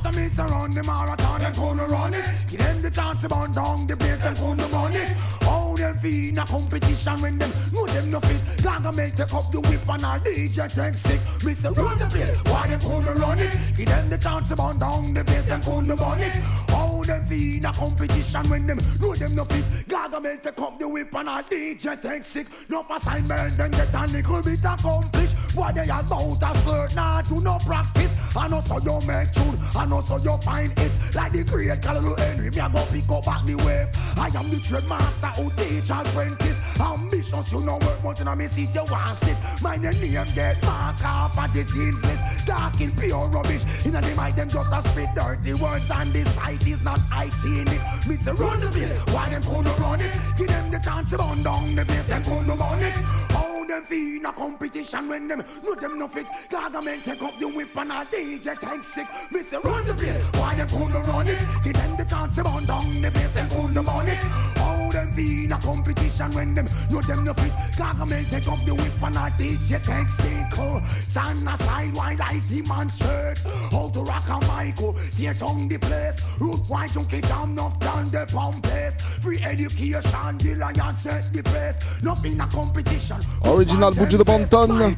[0.05, 2.25] After me surround the marathon, them gonna run it.
[2.49, 5.07] Give them the chance to burn down the place, them gonna run it.
[5.43, 8.41] How them feel in a competition when them know them no fit.
[8.57, 11.21] Gargamel take up the whip and our DJ take sick.
[11.45, 13.57] Me run the place, why them gonna run it?
[13.77, 16.33] Give them the chance to burn down the place, them gonna run it.
[16.67, 19.63] How them feel in a competition when them know them no fit.
[19.87, 22.47] Gargamel take up the whip and our DJ take sick.
[22.67, 25.35] No assignment, them get a little bit accomplished.
[25.55, 28.13] What they about a skirt, nah do no practice.
[28.35, 31.15] I know so you make tune, I know so you find it.
[31.15, 33.87] Like the great Calvin Henry, me I go pick up back the wave.
[34.17, 36.59] I am the trade master who teach apprentice.
[36.79, 39.37] Ambitious, you know work, but in a me seat you want sit.
[39.61, 39.93] My name
[40.33, 42.47] get mark off at the team's list.
[42.47, 43.63] Dark in pure rubbish.
[43.85, 46.99] In a them I them just a spit dirty words and the site is not
[46.99, 47.81] hygienic.
[48.07, 50.11] Me say run the place, why them gonna run it?
[50.37, 52.93] Give them the chance to burn down the place and gonna run it.
[52.93, 56.27] How them feel in a competition when them know them no fit.
[56.49, 59.07] Gargamel take up the whip and a DJ take sick.
[59.31, 61.39] Me say run the place, why them gonna run it?
[61.63, 64.17] Give them the chance to burn down the place and gonna run it.
[64.61, 67.51] How them feel in a competition when them know them no fit.
[67.77, 70.59] Gargamel take up the whip and a DJ take sick.
[70.59, 73.39] Oh, Stand aside while I demonstrate
[73.71, 74.81] how to rock a mic.
[74.81, 76.21] oh, Tear down the place.
[76.39, 79.01] Root white junkie jam enough down the pump place.
[79.01, 81.79] Free education, the lion set the pace.
[82.03, 83.17] Nothing a competition.
[83.63, 84.67] Original Buju de Banton.
[84.67, 84.95] Toi-même,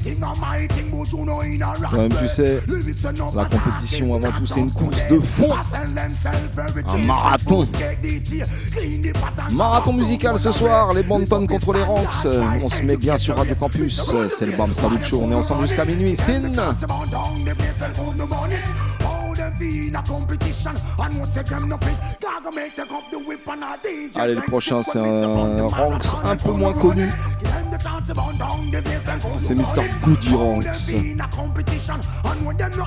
[2.20, 2.60] tu sais,
[3.36, 5.50] la compétition avant tout, c'est une course de fond.
[6.88, 7.68] Un marathon.
[9.52, 12.28] Marathon musical ce soir, les Banton contre les Ranks.
[12.64, 14.02] On se met bien sur Radio Campus.
[14.30, 15.22] C'est le Bam Salut Show.
[15.24, 16.16] On est ensemble jusqu'à minuit.
[16.16, 16.52] Sin.
[24.16, 27.10] Allez, le prochain, c'est un Ranks un peu moins connu.
[29.38, 29.84] C'est Mr.
[30.04, 30.94] Goody Ranks.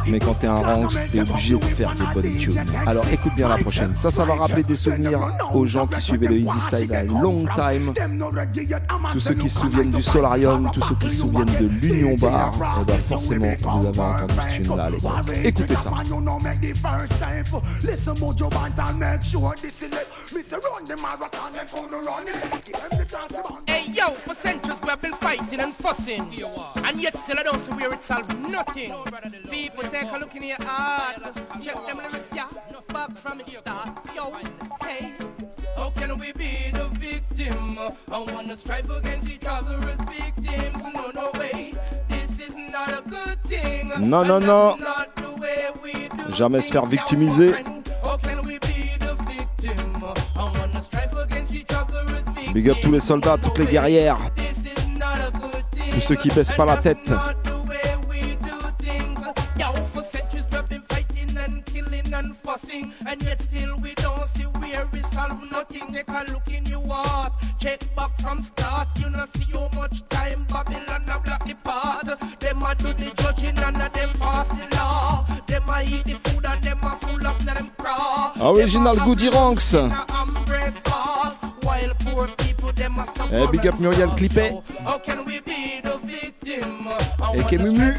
[0.07, 2.65] Mais quand t'es un Ranks, t'es obligé de faire des bonnes tunes.
[2.87, 3.95] Alors écoute bien la prochaine.
[3.95, 5.21] Ça, ça va rappeler des souvenirs
[5.53, 7.93] aux gens qui suivaient le Easy Style à long time.
[9.13, 12.55] Tous ceux qui se souviennent du Solarium, tous ceux qui se souviennent de l'Union Bar,
[12.81, 15.13] eh ben forcément, vous avez entendu ce tune-là à l'époque.
[15.45, 15.91] Écoutez ça.
[17.83, 20.09] Listen, Mojo Banton, make sure this is it.
[20.35, 22.35] Me say run the marathon, them gonna run it.
[22.65, 23.59] Give them the chance to.
[23.67, 26.33] Hey yo, for centuries we have been fighting and fussing,
[26.85, 28.95] and yet still I don't see where it solved nothing.
[29.51, 31.23] People take a look in your heart,
[31.63, 32.49] check them lyrics, yeah,
[32.93, 33.99] back from its start.
[34.15, 34.33] Yo,
[34.83, 35.13] hey.
[35.77, 37.79] How can we be the victim?
[38.11, 40.83] I wanna strive against each other as victims.
[40.93, 41.75] No, no way.
[42.09, 43.93] This is not a good thing.
[44.01, 45.28] No, no, non.
[46.35, 47.55] Jamais se faire victimiser.
[52.55, 54.19] Big up tous les soldats, toutes les guerrières.
[55.93, 57.13] Tous ceux qui baissent pas la tête.
[78.41, 79.75] Original Goody Ranks.
[83.31, 84.53] Eh, big up Muriel Clippet.
[87.35, 87.95] Et Kemumu.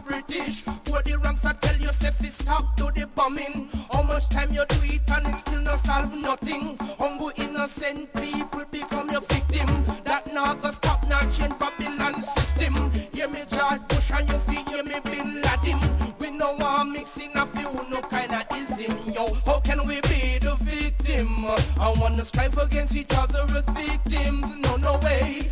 [0.00, 0.66] British?
[0.88, 3.68] What the ranks I tell you, say fi stop to the bombing.
[3.92, 6.76] How much time you do it and it still not solve nothing.
[6.98, 9.68] Hungry innocent people become your victim.
[10.04, 12.90] That not go stop, not change Babylon system.
[13.12, 15.80] Hear me George Bush and you feel hear me Bin Laden.
[16.18, 19.32] We know I'm mixing a few no kind of ism, yo.
[19.46, 21.46] How can we be the victim?
[21.80, 24.56] I wanna strive against each other as victims.
[24.56, 25.45] No, no way.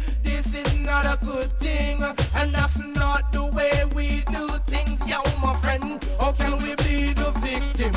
[2.34, 6.04] And that's not the way we do things, yo, my friend.
[6.20, 7.94] How can we be the victim?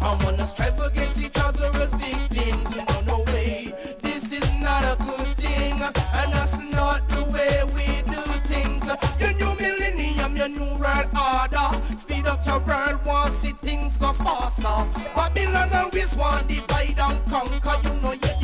[0.00, 2.70] I wanna strive against each other as victims.
[2.76, 3.72] No, no way.
[4.02, 8.84] This is not a good thing, and that's not the way we do things.
[9.20, 11.68] Your new millennium, your new world order.
[11.98, 14.78] Speed up your world, want see things go faster.
[15.14, 17.76] Babylon always want divide and conquer.
[17.84, 18.34] You know you're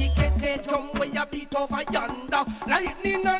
[0.41, 2.45] the drum where you beat over yonder.
[2.67, 3.40] Lightning and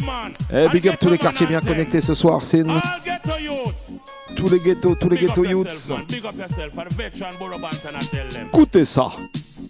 [0.00, 0.34] man.
[0.52, 4.00] Eh, big up tous les quartiers bien connectés ce soir, c'est All ghetto youths.
[4.36, 5.88] tous les ghettos, tous les Big up ghetto yourself, youths.
[5.90, 6.04] man.
[6.08, 8.48] Big up yourself for the veteran Burubant and I tell them.
[8.52, 9.08] Écoutez ça.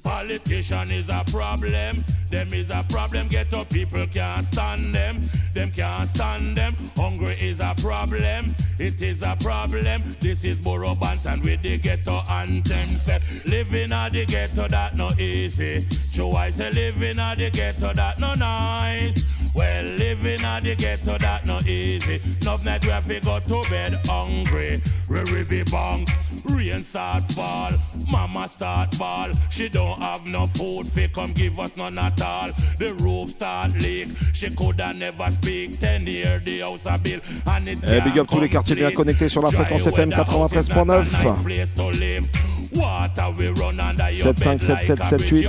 [0.03, 1.97] Politician is a problem.
[2.35, 3.29] Them is a problem.
[3.29, 5.21] Ghetto people can't stand them.
[5.53, 6.75] Them can't stand them.
[6.97, 8.47] Hungry is a problem.
[8.77, 10.03] It is a problem.
[10.21, 12.89] This is Burro Banton with the ghetto anthem.
[12.97, 15.79] Say, living at the ghetto that no easy.
[15.79, 19.55] So I say living at the ghetto that no nice.
[19.55, 22.19] Well, living at the ghetto that no easy.
[22.43, 24.79] Enough night we have to go to bed hungry.
[25.09, 26.05] We be bang.
[26.49, 27.73] Rain start fall.
[28.11, 29.29] Mama start ball.
[29.51, 30.87] She don't have no food.
[30.87, 32.49] Fi come give us none at all.
[32.79, 34.09] The roof start leak.
[34.35, 35.79] She coulda never speak.
[35.79, 37.21] Ten year the house a bill.
[37.47, 42.54] And it Eh, big up tous les quartiers bien connectés sur la fréquence FM 93.9.
[42.75, 45.49] 757778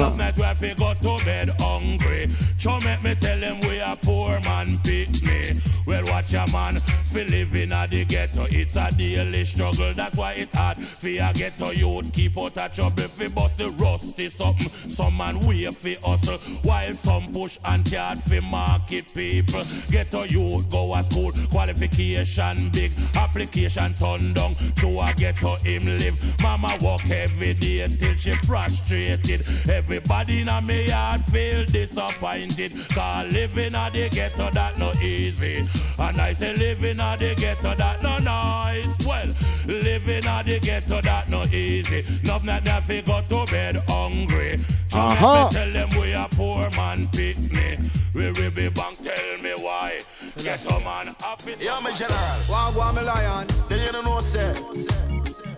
[5.86, 8.46] Well, watch your man, fi living at the ghetto.
[8.50, 9.92] It's a daily struggle.
[9.92, 10.78] That's why it's hard.
[10.78, 13.08] Fi a ghetto youth keep out of trouble.
[13.08, 14.68] Fi bust the rusty something.
[14.68, 16.38] Some man wait fi hustle.
[16.62, 19.62] While some push and card fi market people.
[19.90, 21.32] Ghetto youth go a school.
[21.50, 22.92] Qualification big.
[23.14, 24.54] Application turn down.
[24.80, 26.16] To a ghetto him live.
[26.40, 29.44] Mama work every day till she frustrated.
[29.68, 32.72] Everybody in a me yard feel disappointed.
[32.94, 35.62] Cause living at the ghetto that no easy.
[35.98, 38.96] And I say living at the ghetto that no nice.
[39.06, 39.26] Well,
[39.66, 42.02] living at the ghetto that no easy.
[42.26, 44.58] Love not that fi go to bed hungry.
[44.88, 45.44] So let Uh-huh.
[45.46, 47.78] me tell them we a poor man pick me.
[48.14, 50.00] We be bank tell me why.
[50.42, 51.54] Ghetto man happy.
[51.60, 52.16] Yeah, my general.
[52.48, 53.46] Wagwan, me lion.
[53.68, 54.52] Then you don't know, say,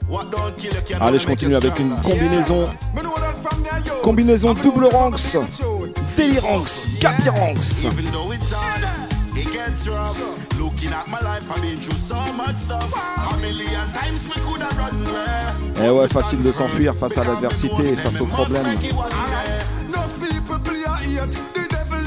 [0.06, 2.68] what don't kill you can Allez, je continue avec une combinaison.
[4.02, 5.34] Combinaison double ranks,
[6.16, 6.42] make it
[9.72, 9.74] true.
[9.74, 9.74] déliranx, capiranx.
[9.74, 10.58] Even though it's hard, it gets rough.
[10.58, 12.92] Looking at my life, I've been through so much stuff.
[12.94, 15.84] A million times we could have run away.
[15.84, 18.66] Eh ouais, facile de s'enfuir face à l'adversité, face aux problèmes.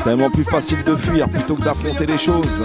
[0.04, 2.64] Tellement plus facile de fuir plutôt que d'affronter les choses.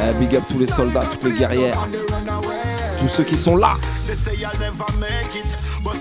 [0.00, 1.78] Eh, big up tous les soldats, toutes les guerrières,
[3.00, 3.76] tous ceux qui sont là.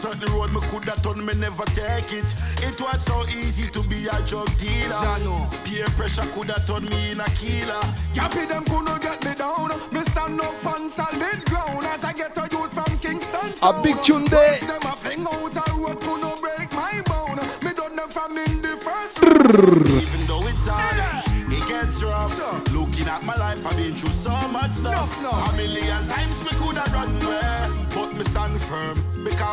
[0.03, 0.29] They say I'll never make it.
[0.33, 2.27] Road me could have done, me never take it.
[2.59, 4.99] It was so easy to be a drug dealer.
[4.99, 5.47] Jano.
[5.63, 7.81] Peer pressure could have turned me in a killer.
[8.13, 9.69] Yappy them couldn't get me down.
[9.91, 13.53] Me stand up on solid ground as I get a youth from Kingston.
[13.61, 14.59] A big tune day.
[14.61, 17.39] Them a fling out a road, couldn't break my bone.
[17.63, 22.35] Me done them from in the first Even though it's hard, it gets rough.
[22.73, 25.19] Looking at my life, I've been through so much stuff.
[25.19, 25.51] Enough now.
[25.51, 29.02] A million times me could have run away, but me stand firm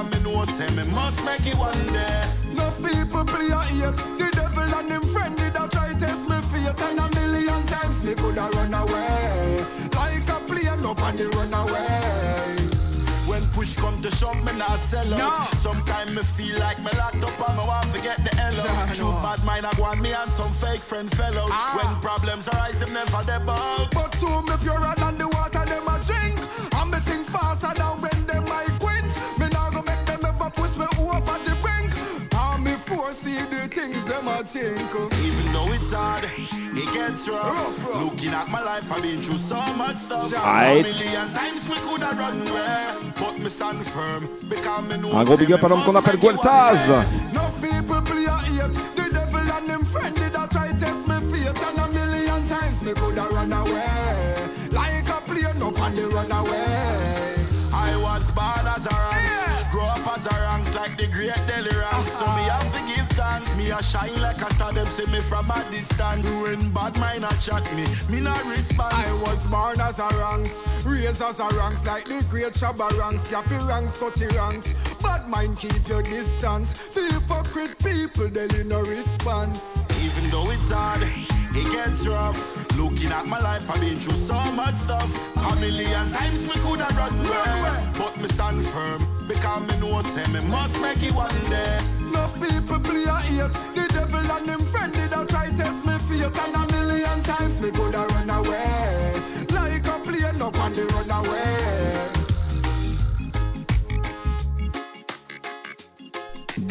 [0.01, 2.25] Because me know say me must make it one day.
[2.53, 3.97] Enough people play a hate.
[4.19, 8.03] The devil and him friend did a try test me fate, and a million times
[8.03, 9.65] me coulda run away.
[9.95, 12.71] Like a plane up and run away.
[13.29, 15.49] When push come to shove, me not sell out.
[15.57, 18.95] Sometimes me feel like me locked up and me want to get the hell out.
[18.95, 21.51] True bad mind, I on me and some fake friend fellows.
[21.53, 21.77] Ah.
[21.77, 23.89] When problems arise, them never bow.
[23.93, 25.10] But to me purer than
[34.51, 35.09] things them.
[35.27, 37.79] Even though it's hard, it gets rough.
[38.03, 40.33] Looking at my life, I've been through so much stuff.
[40.33, 40.85] Right.
[40.85, 40.93] A
[41.33, 45.17] times we could have run away, but me stand firm because me know.
[45.17, 46.91] Un gros big up à l'homme qu'on appelle Gueltaz.
[47.61, 48.73] People play a hate.
[48.97, 51.61] The devil and him friend did a try test me fate.
[51.69, 54.49] And a million times me coulda run away.
[54.73, 57.37] Like a plane up and they run away.
[57.73, 61.75] I was born as a ranks, grow up as a ranks like the great Delly
[61.77, 62.13] ranks.
[62.19, 62.49] So me
[63.71, 66.27] Me a shine like a star, them see me from a distance.
[66.43, 68.93] When bad mind a chat me, me not respond.
[68.93, 70.51] I was born as a ranks,
[70.85, 74.75] raised as a ranks like the great Shabba ranks, Yappy ranks, Scotty ranks.
[75.01, 76.73] Bad mind keep your distance.
[76.89, 79.61] The hypocrite people, they no response.
[80.03, 81.07] Even though it's hard,
[81.55, 82.77] it gets rough.
[82.77, 85.15] Looking at my life, I've been through so much stuff.
[85.37, 90.03] A million times we could have run away, but me stand firm because me know
[90.03, 91.79] say me must make it one day.
[92.01, 92.90] Enough people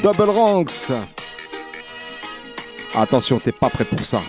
[0.02, 0.91] Double Ranks.
[2.95, 4.22] Attention, t'es pas prêt pour ça.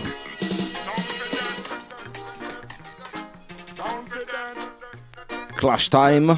[5.57, 6.35] Clash Time.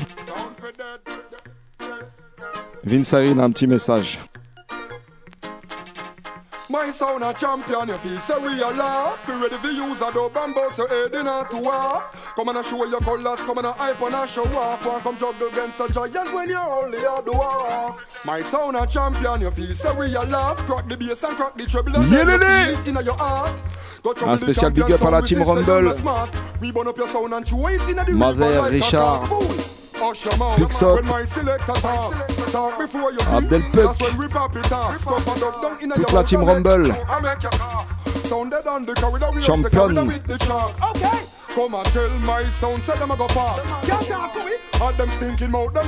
[2.83, 4.19] Vince a un petit message.
[6.83, 9.25] My sound a champion, you feel so we are laugh.
[9.25, 12.03] Be ready to use a dope and bust your head in a to war.
[12.35, 14.85] Come on and show your colors, come on and hype on a show off.
[14.85, 17.99] One come juggle against a giant when you're only a dwarf.
[18.25, 20.57] My sound a champion, you feel so we are laugh.
[20.65, 23.63] Crack the bass and crack the treble and Yeah, you it in your heart.
[24.25, 25.93] Un spécial big up à la team we Rumble.
[26.61, 29.82] We Mazer, Richard.
[30.57, 30.71] Big
[33.25, 33.93] Abdel Puck.
[35.95, 36.93] Toute la team Rumble.
[39.41, 40.21] Champion.
[41.55, 42.43] Come and tell my
[42.81, 43.61] say them go park.
[43.83, 45.87] To me, and them stinking mouth, them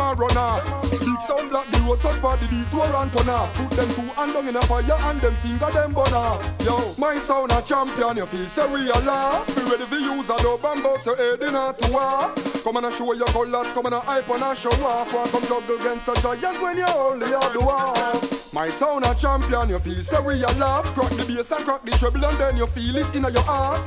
[1.15, 3.53] Big sound block the road, just for the detour and turn off.
[3.55, 6.43] Put them two and down in a fire and them finger them burn off.
[6.59, 9.47] Yo, my sound a champion, you feel say we a laugh.
[9.55, 12.33] Be ready to use a dope and bust your head in a to war.
[12.63, 15.13] Come and show your colors, come and hype on a show off.
[15.13, 18.53] One come juggle against a giant when you're only a dwarf.
[18.53, 20.83] My sound a champion, you feel say we a laugh.
[20.95, 23.79] Crack the bass and crack the treble and then you feel it in your heart.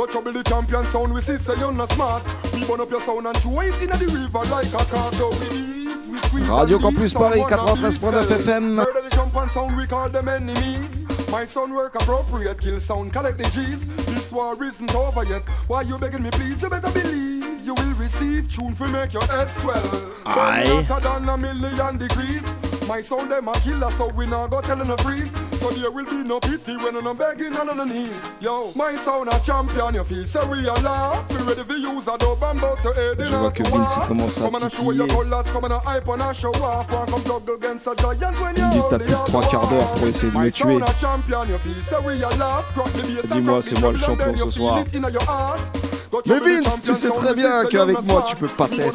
[0.00, 2.24] Go trouble the champion sound, we see say you're not smart.
[2.54, 5.12] We burn up your sound and throw it in the river like a car.
[5.12, 8.62] So we ease, we squeeze Radio Campus Paris, someone and 93.9 beat FM.
[8.76, 11.04] Murder the and sound, we call them enemies.
[11.30, 13.86] My son work appropriate, kill sound, collect the G's.
[14.06, 15.42] This war isn't over yet.
[15.68, 16.62] Why you begging me, please?
[16.62, 19.84] You better believe you will receive tune for make your head swell.
[20.24, 20.82] Aye.
[20.88, 22.42] Hotter than a million degrees.
[22.88, 25.49] My sound them a killer, so we not go tellin' a freeze.
[25.60, 28.14] So there will be no pity when I'm begging on the knees.
[28.40, 31.28] Yo, my sound a champion, you feel so we are laugh.
[31.28, 33.62] Be ready to use a dope and bust your head in Je vois a que
[33.64, 33.80] to war.
[33.80, 35.22] Vince, il commence à Come on and show your titiller.
[35.24, 36.90] colors, come on and hype on and show off.
[36.90, 39.24] One come juggle against a giant when Il you're dit t'as only plus de a
[39.26, 40.78] trois quarts d'heure pour essayer de me My tuer.
[40.78, 42.64] sound a champion, you feel so we are laugh.
[42.74, 44.50] Crack the bass and Dis-moi, crack c'est the moi le treble and champion then you
[44.50, 45.89] ce feel soir.
[46.26, 48.90] Mais Vince, tu sais très bien qu'avec moi, tu peux pas tester.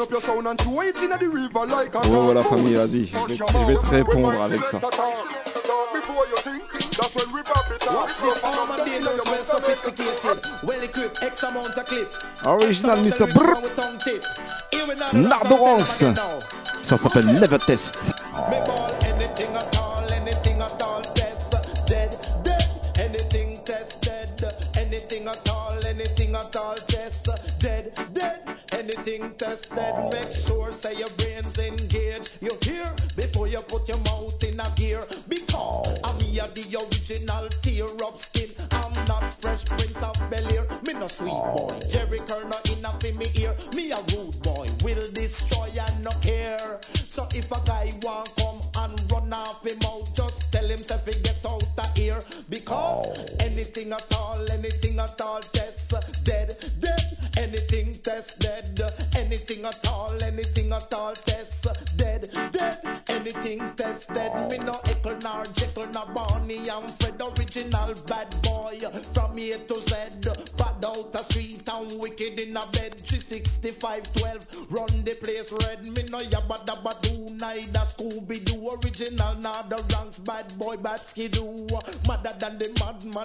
[2.12, 3.08] Oh, la famille, vas-y.
[3.08, 4.80] Je, vais te répondre avec ça.
[12.46, 13.34] Original Mr.
[13.34, 13.62] Brr.
[15.14, 16.06] Nardo Ranks.
[16.82, 18.14] Ça s'appelle Never Test.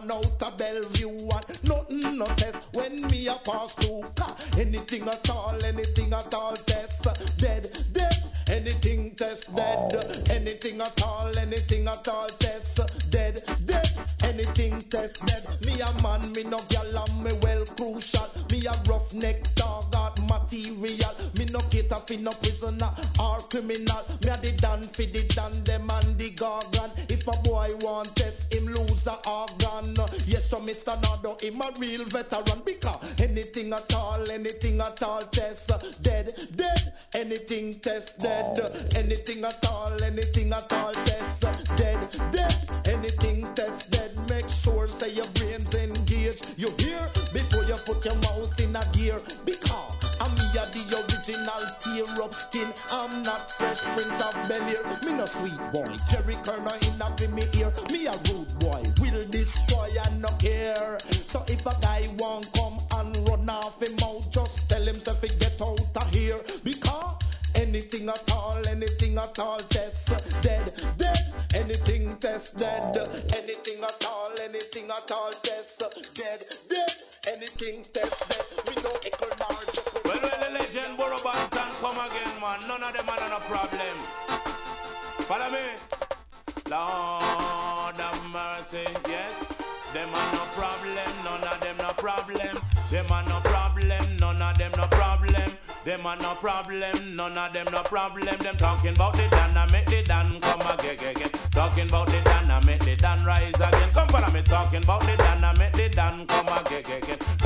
[0.07, 0.50] No time.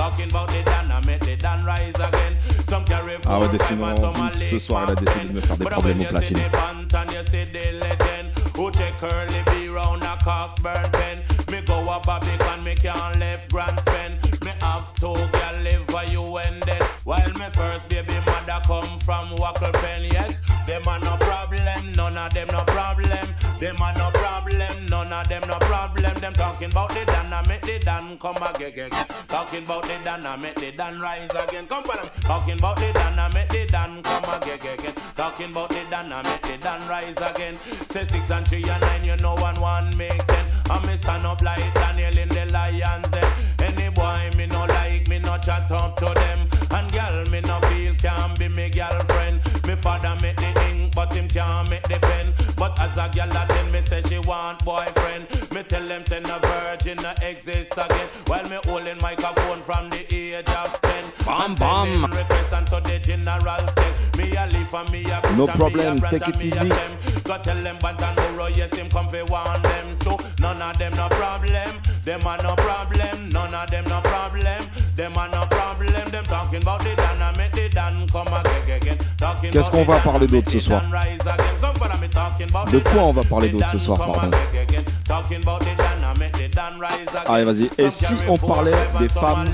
[0.05, 2.37] Talking about the Dan, I met the Dan rise again.
[2.69, 5.65] Some carry Ah ouais, décidément, Vince, ce soir, il a décidé de me faire des
[5.65, 6.37] problèmes au platine.
[8.55, 10.19] Who take curly round a
[10.93, 11.23] pen?
[11.51, 14.24] Me go a me can't left grand spend.
[14.45, 18.99] Me have two girl live for you and then While me first baby mother come
[19.01, 20.37] from Wackle Pen, yes.
[20.67, 23.35] Them are no problem, none of them no problem.
[23.59, 26.15] Them are no problem, none of them no problem.
[26.15, 28.91] Them talking about the dan, I make the dan come again
[29.29, 32.77] Talking about the dan, I make the dan rise again Come for them Talking about
[32.77, 36.59] the dan, I make the dan come again Talking about the dan, I make the
[36.59, 37.59] dan rise again.
[37.89, 40.47] Say six and three and nine, you know one one make ten.
[40.71, 43.54] I'm stand up like Daniel in the lion's den
[45.35, 46.49] no chat up to them.
[46.70, 49.41] And girl, me no feel can be me girlfriend.
[49.66, 52.32] Me father make the ink, but him can't make the pen.
[52.57, 55.26] But as a girl, I tell me say she want boyfriend.
[55.53, 58.09] Me tell them say no virgin no exists again.
[58.26, 61.05] While me holding microphone from the age of ten.
[61.24, 62.11] Bam bam.
[65.37, 66.68] No problem, take it easy.
[67.24, 70.16] Go tell them but I know oh, yes him come for one them too.
[70.41, 71.80] None of them no problem.
[72.05, 73.04] Them are no problem.
[79.51, 80.83] Qu'est-ce qu'on va parler d'autre ce soir
[82.71, 84.31] De quoi on va parler d'autre ce soir, pardon
[87.27, 87.71] Allez, vas-y.
[87.79, 89.45] Et si on parlait des femmes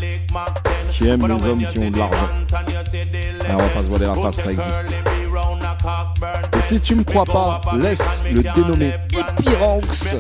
[0.91, 2.29] qui aiment les hommes qui ont de l'argent.
[2.53, 4.95] Ah, on va pas se voiler la face, ça existe.
[6.57, 10.17] Et si tu me crois pas, laisse le dénommé Epiranx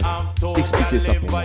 [0.56, 1.44] expliquer ça pour moi.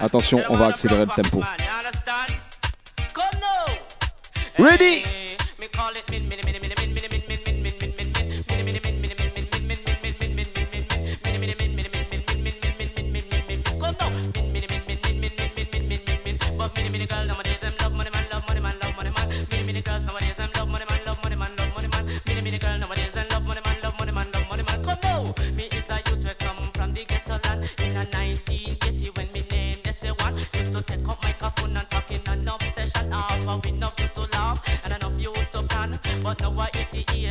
[0.00, 1.42] Attention, on va accélérer le tempo.
[4.58, 5.04] Ready?
[36.22, 37.21] But now I 88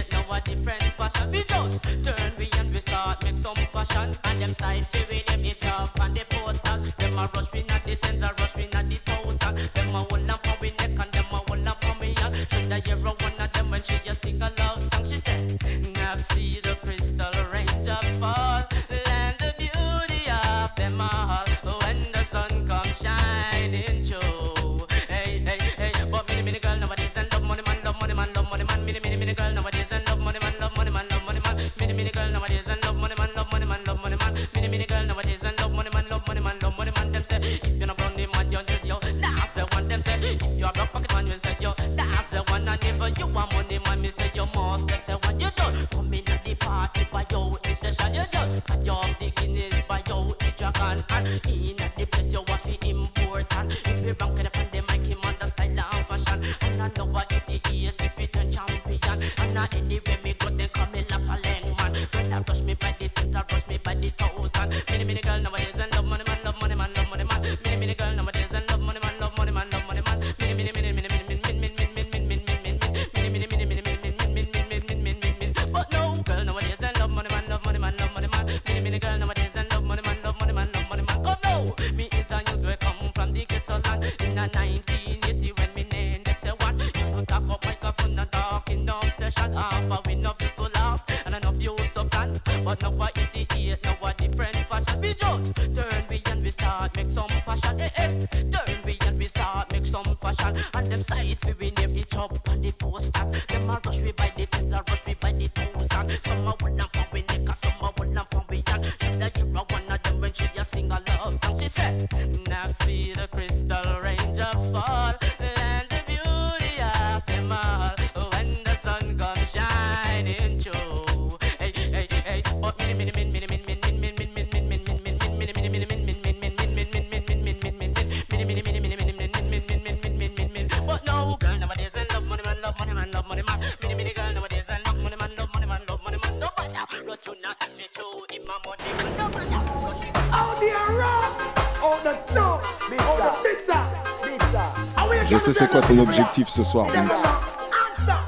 [145.41, 147.23] sais c'est quoi ton objectif ce soir, Vince.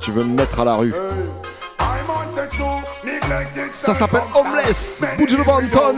[0.02, 0.94] Tu veux me mettre à la rue.
[3.72, 5.96] Ça s'appelle Homeless, Bouge le Banton.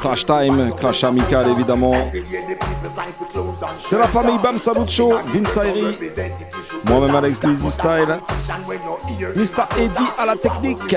[0.00, 1.94] Clash Time, Clash Amical évidemment.
[3.78, 5.58] C'est la famille Bam Salucho, Vince
[6.88, 8.18] moi-même Alex Easy Style,
[9.36, 9.64] Mr.
[9.78, 10.96] Eddy à la technique.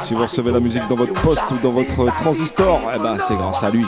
[0.00, 3.34] Si vous recevez la musique dans votre poste ou dans votre transistor, eh ben c'est
[3.34, 3.86] grâce à lui.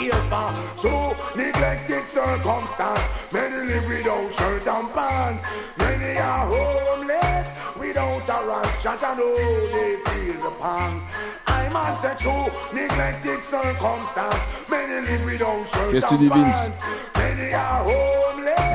[15.91, 16.71] Qu'est-ce que tu dis, Vince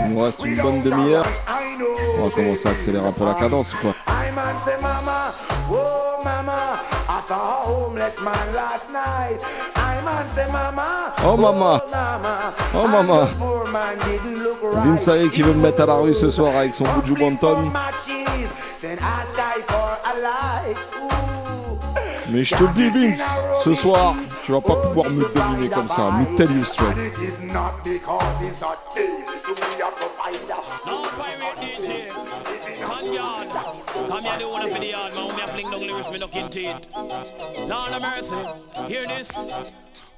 [0.05, 1.25] Il nous reste une bonne demi-heure.
[2.17, 3.91] On va commencer à accélérer un peu la cadence, quoi.
[4.07, 5.33] I'm on mama.
[5.71, 6.79] Oh, mama.
[7.07, 9.39] I saw a homeless man last night.
[11.25, 11.81] Oh, mama.
[12.73, 13.29] Oh, mama.
[13.41, 13.63] Oh,
[14.83, 17.07] Vince qui veut me mettre à la rue ce soir avec son bout de
[22.31, 24.13] mais je te le dis, Vince, ce soir,
[24.45, 26.11] tu vas pas pouvoir me dominer comme ça.
[26.11, 26.95] Me tell you straight.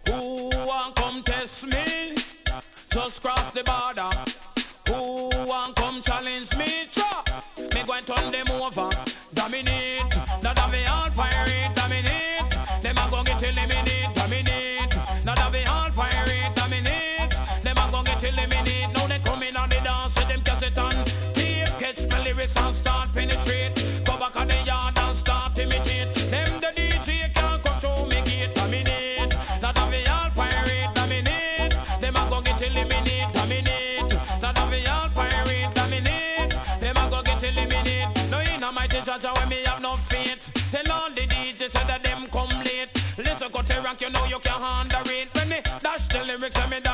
[0.07, 0.49] Who
[0.95, 2.15] come test me?
[2.91, 4.09] Just cross the border.
[4.89, 5.29] Who
[5.75, 6.71] come challenge me?
[15.23, 15.70] Not we.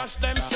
[0.07, 0.46] crush them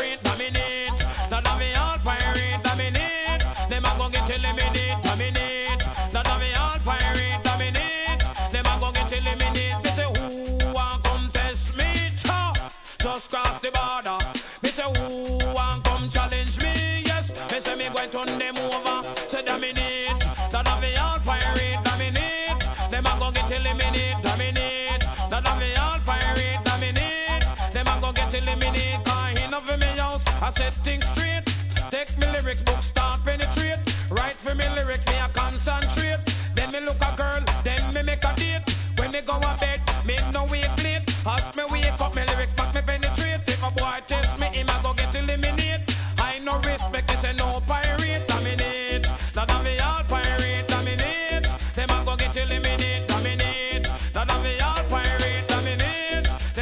[52.78, 53.88] dominate, dominate.
[54.16, 55.46] None of me all pirate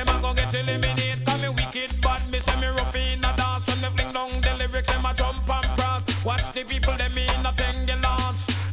[0.09, 1.23] a go get eliminate.
[1.25, 2.67] Cause me wicked bad, me say me
[3.13, 3.31] in a.
[3.65, 6.25] When me fling down the lyrics, a jump and prance.
[6.25, 6.95] Watch the people,
[7.89, 8.19] in a.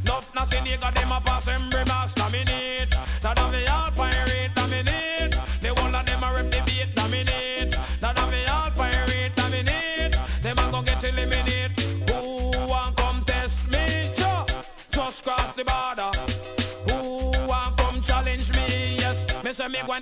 [0.05, 1.86] Not nothing, you got them a pass, them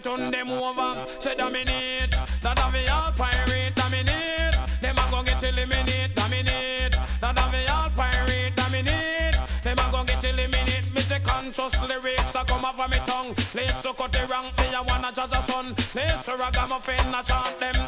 [0.06, 0.94] turn them over.
[1.18, 2.14] Say dominate.
[2.42, 4.54] That of the all pirate dominate.
[4.80, 6.94] Them a go get eliminate, dominate.
[7.22, 9.36] That of the all pirate dominate.
[9.66, 10.94] Them a go get eliminate.
[10.94, 13.34] Me say conscious lyrics a come off of me tongue.
[13.58, 15.74] Let's cut the rank, me a wanna judge a son.
[15.96, 17.85] Let's to ragamuffin a chant them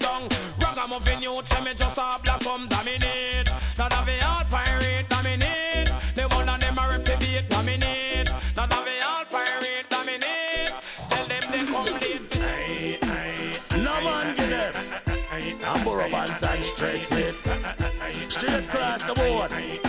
[16.39, 17.35] Banton stress it.
[18.29, 19.86] Straight across the board.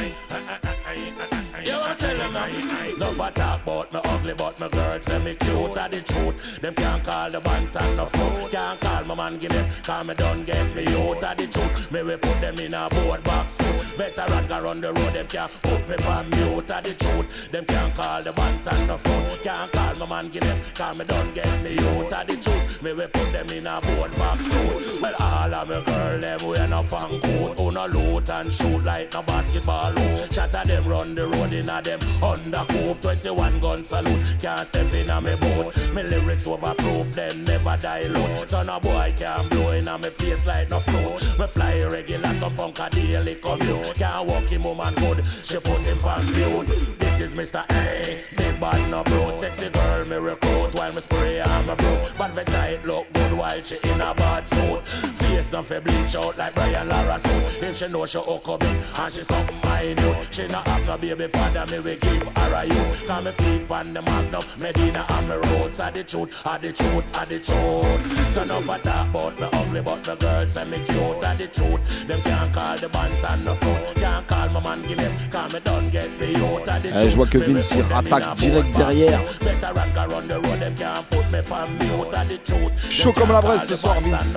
[2.98, 6.60] No talk about me ugly, but my girl say me cute are the truth.
[6.60, 8.48] Them can't call the Banton no fool.
[8.48, 11.92] Can't call my man give them, call me done get me out of the truth.
[11.92, 13.96] Me we put them in a board box too.
[13.96, 17.52] Better go run the road, them can't put me from out of the truth.
[17.52, 19.36] Them can't call the Banton no fool.
[19.44, 22.82] Can't call my man give them, call me done get me out of the truth.
[22.82, 25.00] Me we put them in a board box too.
[25.00, 27.60] Well all of me girl them we no punk coat.
[27.60, 30.32] Who no loot and shoot like no basketball hoop.
[30.32, 32.87] Shatter them run the road in a them undercoat.
[32.96, 34.20] 21 gun salute.
[34.40, 35.76] Can't step in a me boat.
[35.94, 38.48] Me lyrics overproof, them never dilute.
[38.48, 41.38] So no boy can blow in a me face like no float.
[41.38, 43.94] Me fly regular, some punk a daily commute.
[43.94, 46.98] Can't walk him woman good, she put him on mute.
[46.98, 47.64] This is Mr.
[47.70, 49.36] A, big bad no bro.
[49.36, 52.08] Sexy girl me recruit while me spray on my bro.
[52.16, 55.17] But me tight look good while she in a bad suit.
[55.28, 57.62] Face not fi bleach out like Brian Lara suit.
[57.62, 60.96] If she know she hook up big and she something minute, she not have no
[60.96, 63.06] baby father me we give her a you.
[63.06, 66.72] Cause me feet on the magnum, Medina and me roads are the truth, are the
[66.72, 68.32] truth, are the truth.
[68.32, 71.46] So no for talk about me ugly, but the girls say me cute, are the
[71.46, 72.06] truth.
[72.08, 75.60] Them can't call the bantan no fool, can't call my man give him, cause me
[75.60, 79.20] done get me out of the Allez, je vois que Vince il rattaque direct derrière.
[79.40, 82.38] Better run go run the road, them can't put me from me out of the
[82.44, 82.72] truth.
[82.90, 84.36] Chaud comme la braise ce soir, Vince.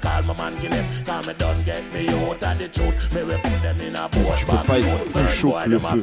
[0.00, 3.14] Call my man give him, cause me done get me out of the truth.
[3.14, 5.78] Me we put them in a board Tu peux pas être plus chaud que le
[5.78, 6.02] feu.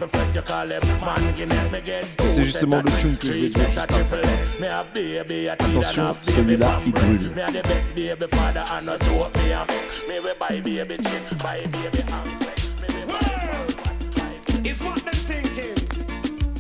[2.28, 5.50] C'est justement le tune que je vais jouer juste après.
[5.50, 7.32] Attention, celui-là, il brûle.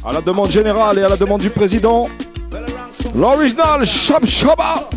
[0.05, 2.09] À la demande générale et à la demande du président,
[3.13, 4.89] l'original Shab Shaba.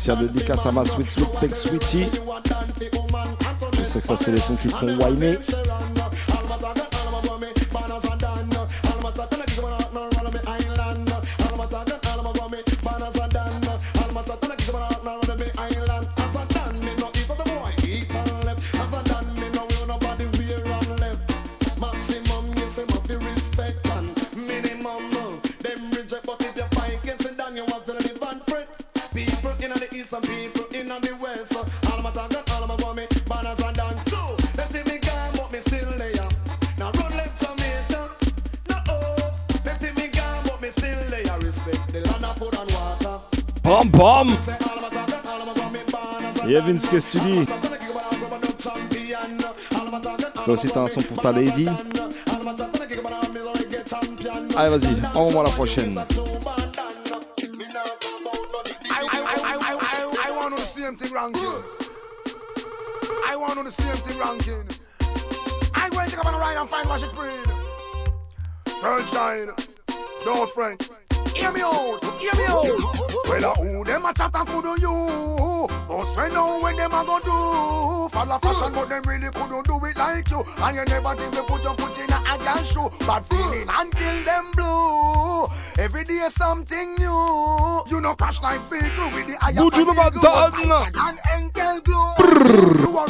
[0.00, 2.06] Spécial dédicace à ma Sweet Sweet Peg Sweetie.
[3.78, 5.38] Je sais que ça, c'est les sons qui font whiner.
[46.58, 47.46] Vince, qu'est-ce que tu dis
[50.44, 51.68] Toi aussi, t'as un son pour ta lady.
[54.56, 56.04] Allez, vas-y, envoie-moi la prochaine.
[63.28, 64.66] I, want to the same thing ranking.
[65.74, 67.44] I going to come on a ride and find what it bring.
[68.80, 69.50] Sunshine,
[70.24, 70.82] don't Frank.
[71.36, 72.66] Hear me out, hear me out.
[73.28, 75.49] Well, uh, who them a chat and could do you.
[75.90, 78.08] But when know when them a go do.
[78.10, 80.44] Follow fashion, but them really couldn't do it like you.
[80.58, 83.04] And you never think me put your foot in a girl shoe.
[83.04, 85.48] Bad feeling until them blue.
[85.82, 87.82] Every day something new.
[87.88, 90.92] You know crash like vehicle with the eye Buju no Banton.
[90.96, 92.86] and enkel glue.
[92.86, 93.08] You are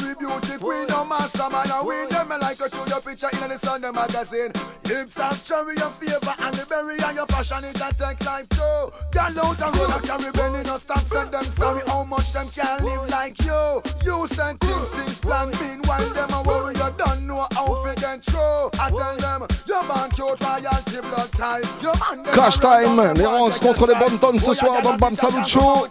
[3.92, 4.52] magazine.
[4.86, 8.48] Lips have cherry, your favor, and the berry, and your fashion, it a take life
[8.50, 8.90] too.
[9.12, 12.48] Girl out and roll, I carry belly, no stop, send them sorry how much them
[12.48, 13.82] can live like you.
[14.04, 18.24] You send things, things plan, meanwhile them a worry, you don't know how to get
[18.24, 18.70] through.
[18.80, 21.66] I tell them, your man cute, royalty, blood type.
[21.82, 24.98] Your man them Crash a time, les contre les bonnes tonnes ce soir dans le
[24.98, 25.86] Bam Salut Show.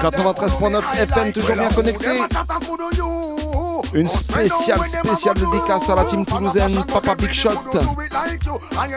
[0.00, 2.20] 93.9 FM, toujours bien connecté.
[3.94, 7.52] Une spéciale, spéciale dédicace à la team toulousaine, Papa Big Shot,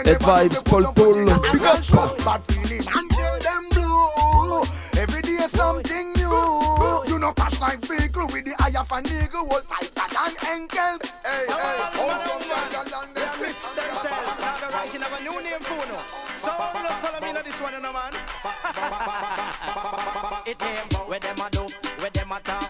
[0.05, 1.77] Head Vibes, Paul Paul, Big Up.
[21.09, 22.66] A them a do, a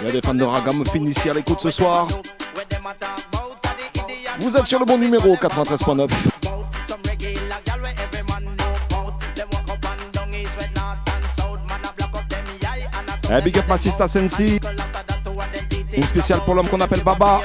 [0.00, 2.06] il y a des fans de Ragam finissent à l'écoute ce soir.
[4.38, 6.08] Vous êtes sur le bon numéro 93.9.
[13.30, 14.60] Hey, eh, big up ma sister Sensi.
[15.92, 17.40] Une spéciale pour l'homme qu'on appelle Baba.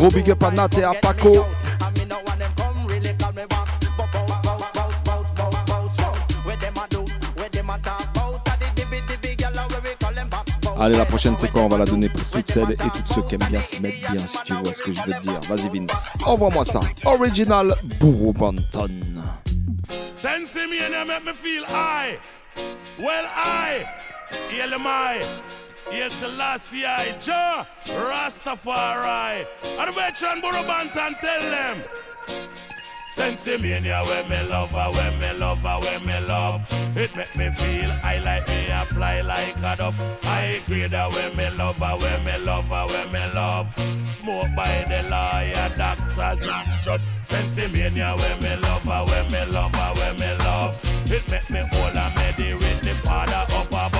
[0.00, 0.50] We call
[3.32, 3.78] them box.
[10.62, 10.80] bout.
[10.80, 11.62] Allez, la prochaine, c'est quoi?
[11.62, 14.12] On va la donner pour toutes celles et tous ceux qui aiment bien se mettre
[14.12, 15.40] bien, si tu vois ce que je veux te dire.
[15.48, 16.10] Vas-y, Vince.
[16.26, 16.80] Envoie-moi ça.
[17.04, 18.88] Original Bourreau Banton.
[20.14, 22.18] Sense me make me feel high.
[22.98, 23.84] Well, I,
[25.90, 26.82] Hail Selassie,
[27.20, 29.46] Jah, Rastafari.
[29.78, 31.82] And the veteran Burro Banton tell them.
[33.14, 36.62] Sense mania when me love her, when me love her, when me love.
[36.96, 39.94] It make me feel I like me, I fly like a dove.
[40.24, 43.68] I grade uh, her when me love her, when me love her, when me love.
[44.08, 47.02] Smoke by the lawyer, doctors and judge.
[47.22, 50.80] Sense mania when me love her, when me love her, when me love.
[51.06, 53.93] It make me hold a medi with the father up above.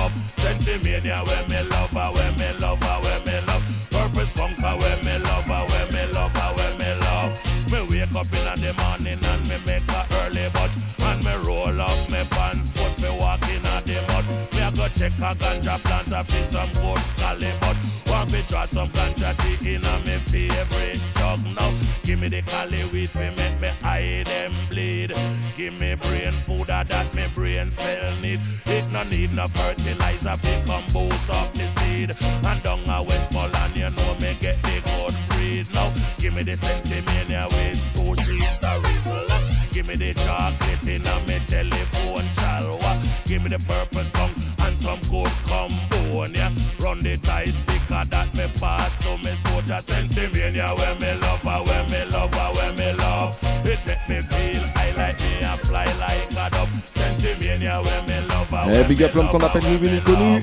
[0.45, 3.65] Sense mania when me love her, when me love her, when me love.
[3.89, 7.55] Purpose conquer when me love her, when me love her, when me love.
[7.71, 10.69] Me wake up in the morning and me make a early bud
[10.99, 14.87] And me roll up me pants foot me walk in the mud Me a go
[14.89, 19.37] check a ganja plant a fi some good cali bud Want fi draw some ganja
[19.37, 21.71] tea in me favorite jug now
[22.01, 25.13] Give me the cali weed fi make me eye them bleed
[25.55, 30.37] Give me brain food a that me brain cell need It no need no fertilizer
[30.37, 34.81] fi come boost up the seed And down a Westmoreland you know me get the
[34.85, 39.44] good breed now Give me the sensimania with two teeth a rizzle
[39.75, 42.95] Give me the chocolate in a me telephone chalwa.
[43.25, 44.31] Give me the purple skunk
[44.63, 46.47] and some good combonia
[46.81, 49.81] Run the tie sticker that me pass to me soldier.
[49.85, 53.37] Pennsylvania where me love her, where me love her, where me love.
[53.65, 56.71] It make me feel high like me and fly like a dove.
[56.93, 59.75] Pennsylvania where me love her, Eh, where big me up l'homme qu'on appelle her, ni
[59.75, 60.39] where me connu.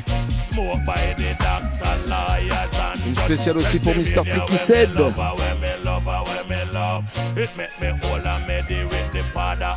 [0.53, 4.13] Smoke by the doctor, lawyers and Une spéciale aussi pour Mr.
[4.29, 4.91] Tricky where Said.
[4.91, 5.33] me love her,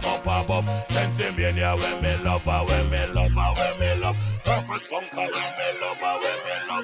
[0.01, 4.17] father up above Pennsylvania where me love her, where me love her, where me love
[4.43, 5.97] Purple skunk where me love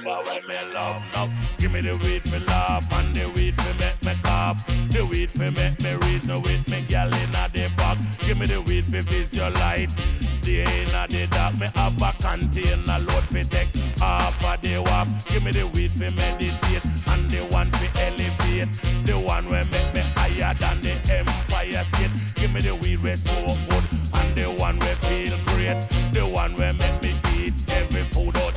[0.04, 1.04] where me love love.
[1.16, 4.66] Love Give me the weed for laugh and the weed for make me cough.
[4.92, 8.62] The weed for make me reason with me gal inna the back Give me the
[8.62, 9.94] weed for visualize.
[10.42, 15.08] Day inna the dark me have a container load for take half of the walk
[15.28, 16.86] Give me the weed for meditate.
[17.08, 18.70] And the one for elevate.
[19.06, 22.12] The one where make me higher than the Empire State.
[22.36, 23.84] Give me the weed where smoke good
[24.14, 25.80] and the one where feel great.
[26.14, 28.36] The one where make me eat every food.
[28.36, 28.51] out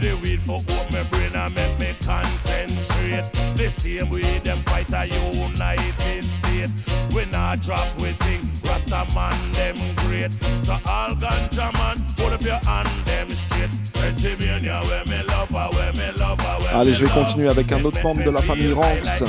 [0.00, 3.24] me plate Give me the weed for open my brain and make me concentrate.
[3.56, 6.84] The same way them fight a United States.
[7.14, 10.32] We not drop we think Rasta man them great.
[10.64, 13.70] So all ganja man put up your hand them straight.
[13.94, 17.72] Pennsylvania where me love her, where me love her, where Allez, je vais continuer avec
[17.72, 19.24] un autre membre de la famille Ranks.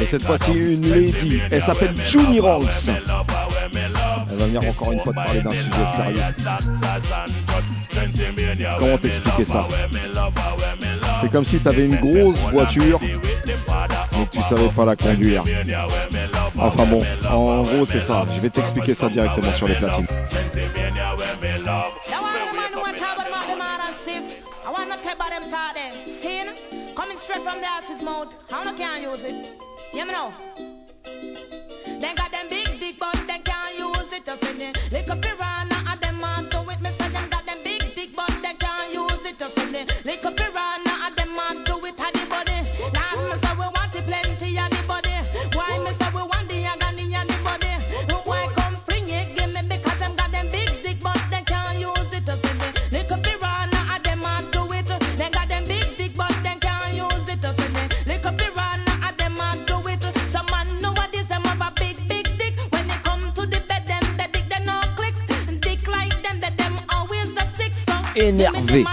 [0.00, 1.40] Et cette fois-ci, une lady.
[1.50, 2.90] Elle s'appelle Juni Ranks.
[4.38, 6.20] Elle va venir encore une fois te parler d'un sujet sérieux.
[8.78, 9.66] Comment t'expliquer ça
[11.20, 15.42] C'est comme si tu avais une grosse voiture mais que tu savais pas la conduire.
[16.56, 18.26] Enfin bon, en gros c'est ça.
[18.34, 20.06] Je vais t'expliquer ça directement sur les platines.
[20.06, 23.80] Pennsylvania where me love Now all the man who want to talk about them hard
[23.88, 24.44] and stiff.
[24.64, 25.92] I want to tell about them talk there.
[26.06, 26.54] Sin,
[26.94, 28.34] coming straight from the horse's mouth.
[28.50, 29.34] How no can't use it?
[29.92, 30.14] Hear me
[34.40, 35.57] the lick up piranha,
[68.28, 68.84] Énervé.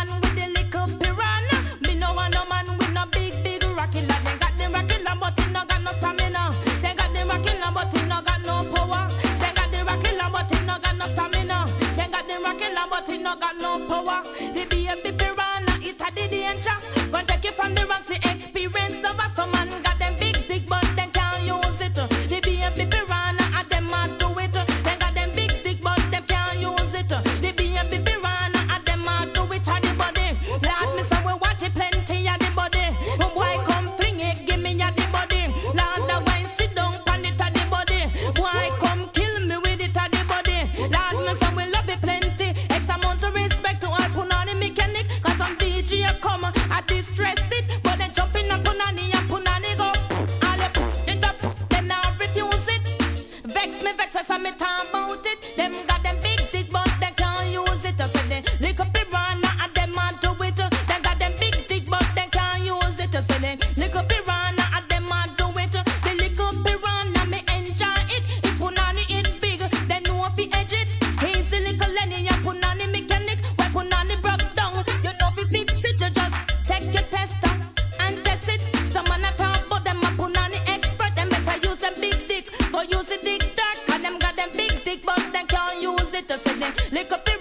[85.02, 86.28] Them but they can't use it.
[86.28, 87.35] to So they lick up piranha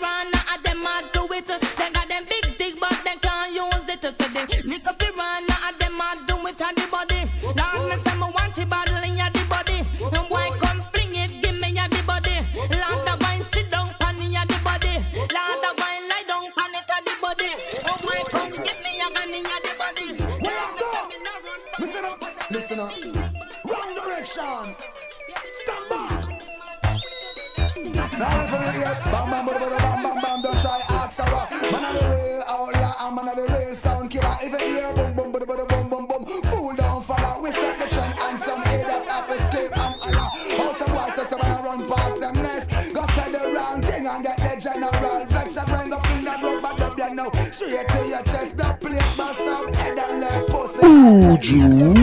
[51.45, 51.95] Jew.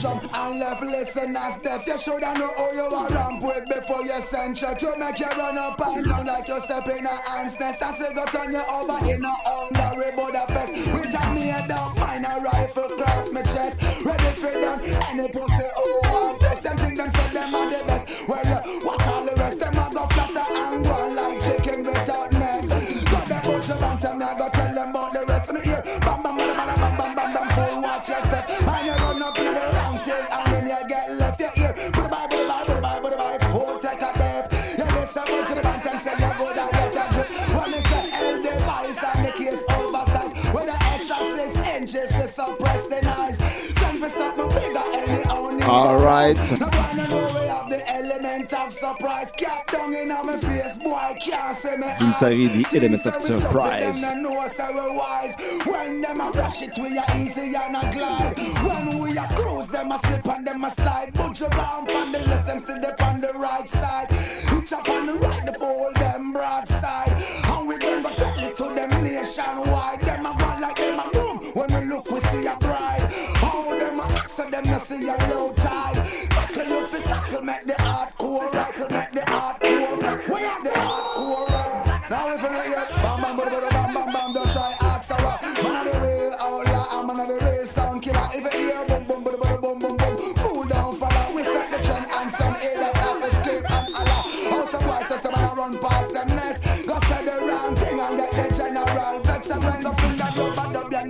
[0.00, 1.86] Jump and left listeners deaf.
[1.86, 5.58] You shoulda know who you are ramp with before you censure to make you run
[5.58, 7.82] up and down like you step in a ant's nest.
[7.82, 9.77] I say go turn you over in a Hungary
[53.20, 54.02] surprise.
[54.02, 55.34] Them no know say we wise.
[55.64, 58.38] When them a rush it, we a easy and a glide.
[58.38, 61.12] When we a cruise, them a slip and them a slide.
[61.14, 61.87] But you gone
[77.68, 77.97] the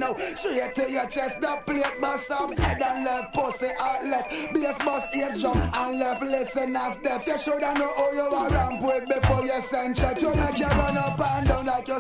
[0.09, 0.35] know.
[0.35, 4.27] Straight to your chest, the plate bust up head and left pussy heartless.
[4.53, 7.27] Bass bust ear jump and left listeners deaf.
[7.27, 9.49] You shoulda know who you are ramp with before you.
[9.49, 11.89] You make you run up and down like.
[11.89, 11.99] I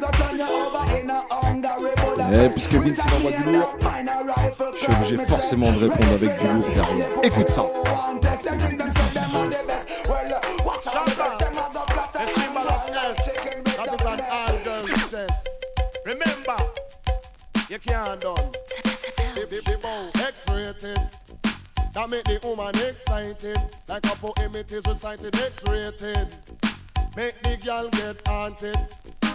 [0.00, 1.22] go turn you over in a
[1.96, 2.30] Buddha.
[2.32, 3.76] Eh, puisque Vince il envoie du lourd,
[4.72, 7.08] je suis obligé forcément de répondre avec du lourd derrière.
[7.22, 7.64] Écoute ça.
[17.94, 18.50] Can't done.
[19.36, 20.98] Baby, bow, X-rated.
[21.94, 23.58] That make the woman excited.
[23.88, 26.28] Like a poem it is recited, X-rated.
[27.16, 28.76] Make the girl get haunted.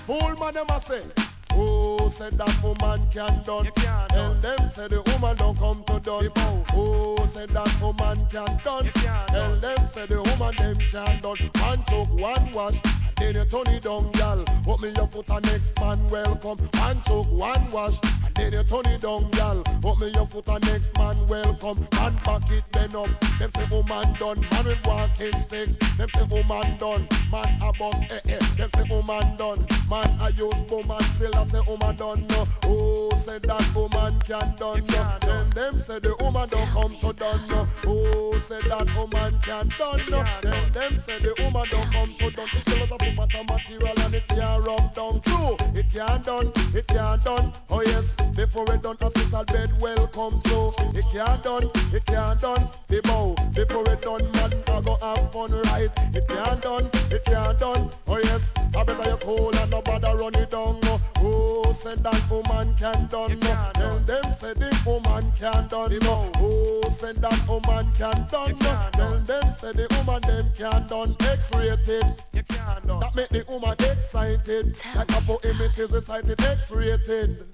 [0.06, 1.03] Fool man, them a say.
[1.52, 3.69] Oh, said that woman can done.
[4.10, 6.30] Tell them say the woman don't come to done.
[6.73, 8.91] Oh, said that woman can done.
[9.30, 11.38] Tell them say the woman them can done.
[11.61, 12.81] One choke, one wash.
[13.18, 14.44] Then you turn it down, gal.
[14.64, 16.57] Put me your foot on next man welcome.
[16.57, 17.99] One choke, one wash.
[18.40, 19.61] Then you turn it down, gal.
[19.82, 21.78] Put me your foot on next man welcome.
[21.91, 23.10] Man back it then up.
[23.38, 24.40] Them say woman done.
[24.40, 25.78] Man with walking stick.
[25.98, 27.07] Them say woman done.
[27.32, 28.40] Man a bust eh eh.
[28.56, 29.68] Them say woman done.
[29.90, 32.48] Man a use woman still I say woman done no.
[32.64, 35.10] Oh, say that woman can done no.
[35.20, 37.68] Then them say the woman don't come to done no.
[37.88, 40.24] Oh, say that woman can done no.
[40.41, 42.48] Then them say the woman don't come to done.
[42.53, 45.57] It's a lot of material and it can't rub down true.
[45.76, 46.52] It can't done.
[46.74, 47.52] It can't done.
[47.70, 50.72] Oh yes, before it done hospital bed welcome to.
[50.95, 51.69] It can't done.
[51.93, 52.69] It can't done.
[52.88, 55.89] The bow before it done man I go have fun right.
[56.14, 56.89] It can't done.
[57.11, 57.89] It can't done.
[58.07, 60.80] Oh yes, I better you cool and nobody run it down.
[60.81, 60.99] no.
[61.18, 63.39] Oh, said that woman can done.
[63.39, 63.72] no.
[63.73, 65.99] Tell them say the woman can done.
[66.01, 66.31] no.
[66.35, 68.56] Oh, said that woman can done.
[68.61, 68.89] no.
[68.93, 71.15] Tell them say the woman them can done.
[71.19, 72.03] X-rated.
[72.34, 74.80] That make the woman excited.
[74.95, 76.41] Like a poem it is recited.
[76.41, 77.45] X-rated.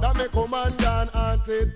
[0.00, 1.74] That make woman gone haunted.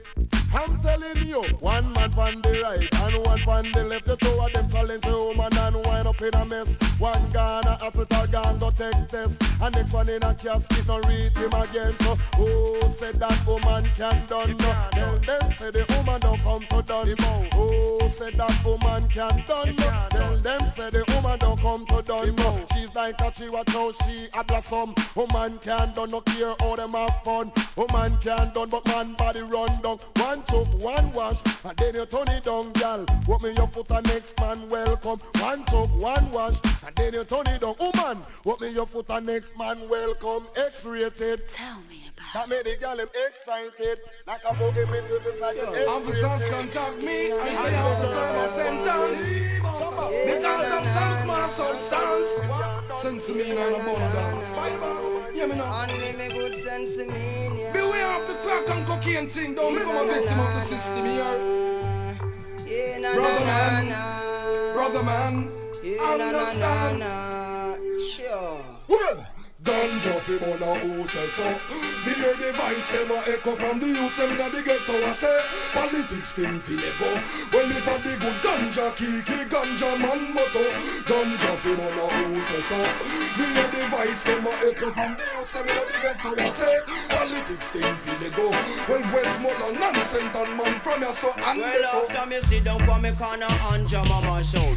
[0.54, 4.06] I'm telling you, one man on the right and one on the left.
[4.06, 6.76] The two of them challenge the woman and wind up in a mess.
[7.00, 9.42] One gone a hospital, gone go take test.
[9.60, 11.96] And next one in a casket, don't read him again.
[12.00, 14.56] So, oh, said that woman can done.
[14.56, 14.88] No.
[14.92, 17.14] Tell them say the woman don't come to done.
[17.54, 19.74] Oh, said that woman can done.
[19.74, 20.06] No.
[20.10, 22.34] Tell them say the woman don't come to done.
[22.36, 22.64] No.
[22.72, 24.94] She's like a chihuahua, she a blossom.
[25.16, 27.50] Woman can done, no care how them have fun.
[27.76, 29.98] Woman can done, but man body run down.
[30.16, 33.04] One choke, one wash, and then you turn it down, gal.
[33.24, 35.18] Put me your foot and next man welcome.
[35.40, 36.56] One choke, one wash,
[36.86, 37.74] and then you turn it down.
[37.80, 40.46] Woman, put me your foot and next man welcome.
[40.56, 41.48] X-rated.
[41.48, 43.98] Tell me about That made the gal them excited.
[44.26, 45.56] Like a boogie me to the side.
[45.88, 49.20] Officers contact me and say I have to serve a sentence
[50.24, 52.30] Because of some small substance
[53.00, 55.03] Sense me in abundance
[55.44, 57.72] Yeah, me know And me good sense of me, yeah.
[57.72, 61.04] Beware of the crack and cocaine thing Don't become a victim of the system
[62.98, 65.50] na Brother man Brother man
[66.00, 67.04] Understand.
[68.08, 68.64] Sure.
[68.88, 69.26] Well,
[69.64, 71.48] Ganja fi burn a say so.
[72.04, 75.12] Me hear the voice them a echo from the youth them inna the ghetto a
[75.16, 75.40] say.
[75.72, 77.08] Politics thing fi go
[77.50, 80.64] Well if a the good ganja kiki ganja man motto.
[81.08, 82.08] Ganja fi burn a
[82.44, 82.76] say so.
[83.40, 86.48] Me hear the voice them a echo from the youth them inna the ghetto a
[86.52, 86.76] say.
[87.08, 88.50] Politics thing fi go
[88.84, 93.00] Well Westmoreland nonsense and man from ya so and Well, after me sit down for
[93.00, 94.76] me corner and jam on my soul.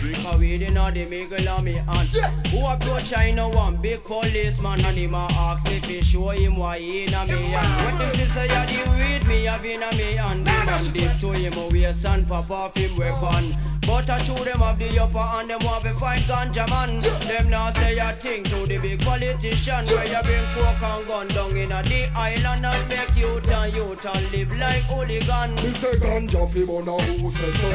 [0.00, 2.08] Drink a weed in the middle of me hand.
[2.48, 6.56] Who approach I know one big policeman and him a ask me to show him
[6.56, 7.98] why in a me hand.
[7.98, 10.92] When him see say a the weed me have in a me hand, the man
[10.92, 13.75] dip to him a waist and pop off him weapon.
[13.86, 17.00] But I show them have the upper hand, them want to fight ganja man.
[17.30, 21.28] Them now say a thing to the big politician where you bring coke and gun
[21.28, 25.54] down in a the island and make youth and youth and live like hooligan.
[25.62, 27.70] Me say ganja fi burn a who say so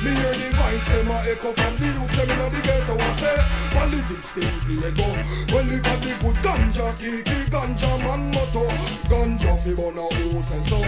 [0.00, 3.10] Me hear the voice them a echo from the youth them inna the ghetto a
[3.20, 3.38] say.
[3.76, 5.08] Politics thing fi go.
[5.52, 8.64] Well if a the good ganja kiki ganja man motto.
[9.12, 10.80] Ganja fi burn a who say so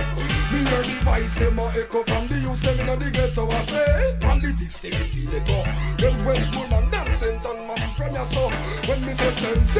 [0.49, 3.61] Me hear the voice them a echo from the youth them inna the ghetto a
[3.69, 4.17] say.
[4.17, 5.59] Politics thing fi go.
[5.99, 8.49] Them Westmood and Dancenton man from ya so
[8.89, 9.77] When me say sense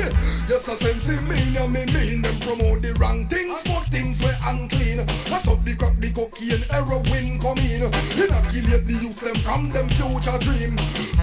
[0.49, 4.37] Yes a sense me ya me mean Them promote the wrong things Fuck things where
[4.47, 5.07] unclean.
[5.31, 7.83] That's up the crack the cocaine heroin come in.
[8.19, 10.77] Inoculate the youth them from them future dream.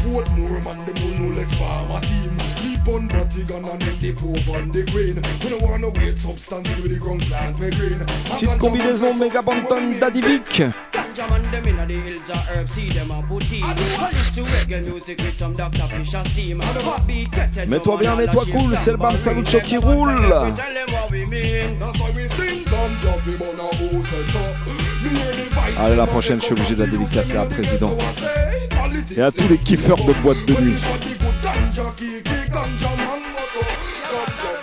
[0.04, 4.56] Portmore man them who know Lex Farmer team Leap on Vatican and then the Pope
[4.56, 8.00] and the Queen We don't wanna wait substance with the ground plant we green
[8.30, 10.44] Petite combinaison méga Banton Daddy Vic.
[10.92, 13.64] Ganja man them inna the hills of herb see them a put in.
[13.76, 15.88] Listen to reggae music with some Dr.
[15.88, 16.60] Fisher steam.
[16.60, 19.02] Pop beat, kettle Mets-toi drum bien, and mets-toi all a cool, shift c'est le and
[19.02, 20.30] Bam bang Salut bang Show qui bang bang roule.
[20.30, 20.56] bang.
[20.56, 21.80] Tell them what we mean.
[21.80, 24.40] That's why we sing ganja fi burn a who say so
[25.04, 27.98] Me hear the voice Allez, la prochaine, je suis obligé de la dédicacer à Président.
[29.18, 30.76] Et à tous les kiffeurs de boîte de nuit.
[32.70, 34.60] Ganja man a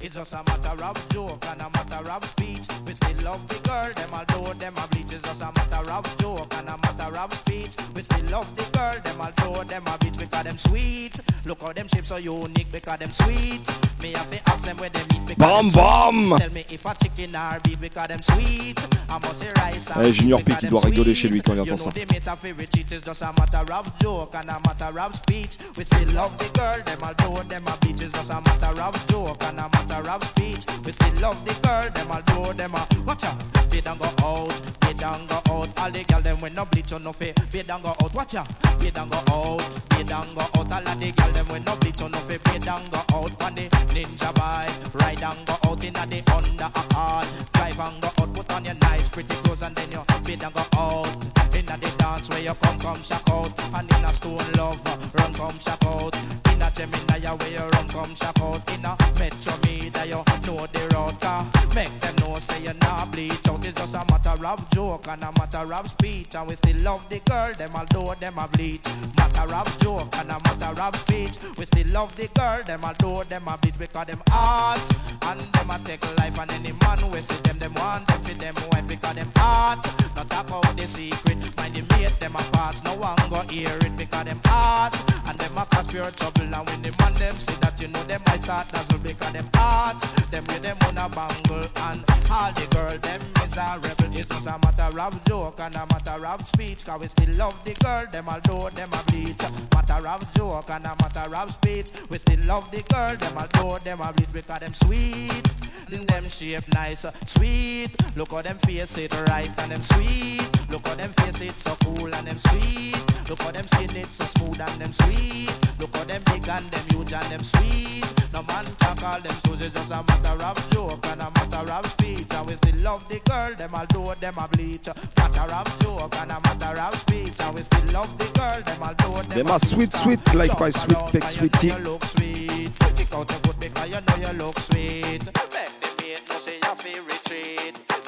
[0.04, 2.66] It's just a matter of joke and a matter of speech.
[2.86, 5.12] We still love the girl, them although them a bleach.
[5.14, 7.74] It's just a matter of joke and a matter of speech.
[7.94, 11.18] We still love the girl, them although them a bleach because them sweet.
[11.46, 13.62] Look how them shapes so unique because them sweet.
[14.02, 16.38] Me have to ask them where they meet because them bam.
[16.38, 18.78] Tell me if a chicken or beef because them sweet.
[19.08, 21.60] I must say rice and Allez, Junior P qui doit rigoler chez lui quand il
[21.60, 21.90] entend You ça.
[21.90, 25.14] know the meta favorite cheat is just a matter of joke and a matter of
[25.16, 25.56] speech.
[25.78, 29.06] We still love the girl, them although them a beach is just a matter of
[29.06, 30.64] joke and a matter of speech.
[30.84, 33.38] We still love the girl, them although them a watch out.
[33.70, 35.68] They don't go out, they don't go out.
[35.78, 37.34] All the girl them when no bleach on no face.
[37.50, 38.48] They don't go out, watch out.
[38.78, 39.60] They don't go out,
[39.90, 40.56] they don't go out.
[40.56, 42.40] All of the girl them when no bleach on no face.
[42.44, 44.94] They don't go out on the ninja bike.
[44.94, 47.24] Ride and go out in a the under a car.
[47.52, 50.54] Drive and go out, put on your nice pretty clothes and then you bid and
[50.54, 51.08] go out.
[51.54, 53.52] In a the dance where you come, come shock out.
[53.74, 56.43] And in a stone love, run come shock out.
[56.74, 58.68] Gemini where you run come shock out.
[58.74, 61.20] In a Metro Media you know the route.
[61.20, 61.46] car.
[61.74, 63.64] Make them know say you not bleach out.
[63.64, 66.34] It's just a matter of joke and a matter of speech.
[66.34, 68.84] And we still love the girl, them although them a bleach.
[69.16, 71.38] Matter of joke and a matter of speech.
[71.56, 74.80] We still love the girl, them although them a bleach because them art.
[75.22, 78.34] And them a take life and any man we see them, them want them for
[78.34, 79.78] them wife because them art.
[80.16, 81.38] Not talk out the secret.
[81.56, 84.94] Mind the mate them a pass, no one go hear it because them art.
[85.26, 86.42] And them a cause pure trouble.
[86.42, 89.48] And when the man them see that you know them I start dazzle because them
[89.58, 90.00] art.
[90.30, 94.16] Them with them on a bangle and all the girl them is a rebel.
[94.16, 96.84] It was a matter of joke and a matter of speech.
[96.84, 99.42] Cause we still love the girl, them although them a bleach.
[99.72, 101.90] Matter of joke and a matter of speech.
[102.10, 105.44] We still love the girl, them although them a bleach because them sweet.
[105.88, 107.90] Them shape nice, sweet.
[108.16, 110.48] Look how them face it right and them sweet.
[110.70, 112.96] Look how them face it so cool and them sweet.
[113.28, 115.50] Look how them skin it so smooth and them sweet.
[115.78, 118.04] Look how them big and them huge and them sweet.
[118.32, 121.72] No man can call them so it's just a matter of joke and a matter
[121.72, 122.26] of speech.
[122.30, 124.88] And we still love the girl, them although them a bleach.
[125.16, 127.40] Matter of joke and a matter of speech.
[127.40, 130.70] And we still love the girl, them although them Them a sweet sweet like my
[130.70, 131.68] sweet peck sweetie.
[131.68, 132.70] you look sweet.
[132.96, 135.24] Kick out your foot because you know you look sweet.
[135.26, 136.58] Make them say.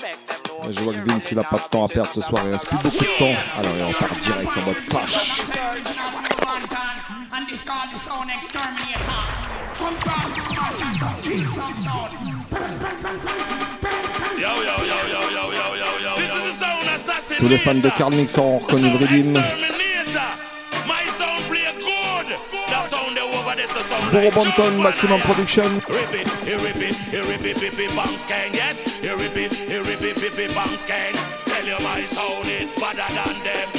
[0.03, 2.43] Make them Je vois que Vince il a pas de temps à perdre ce soir,
[2.45, 3.41] il reste plus beaucoup de temps.
[3.59, 6.26] Alors on part direct en mode flash.
[7.09, 9.23] And this called the sound exterminator.
[9.79, 10.27] Come down,
[10.59, 12.11] come down, keep some sound.
[14.35, 16.17] Yo, yo, yo, yo, yo, yo, yo, yo.
[16.17, 17.37] This is the sound assassin.
[17.39, 19.35] Tous les fans de Carl Mix ont reconnu le rythme.
[19.35, 20.35] Terminator.
[20.89, 22.37] My sound play good.
[22.71, 25.81] That sound they over this the sound Pour like Banton, Maximum Production.
[25.89, 28.83] Rip it, he rip it, he rip it, pip it, bang skank, yes.
[28.83, 31.15] He rip it, he rip it, pip it, bang skank.
[31.47, 33.76] Tell you my sound it better than them.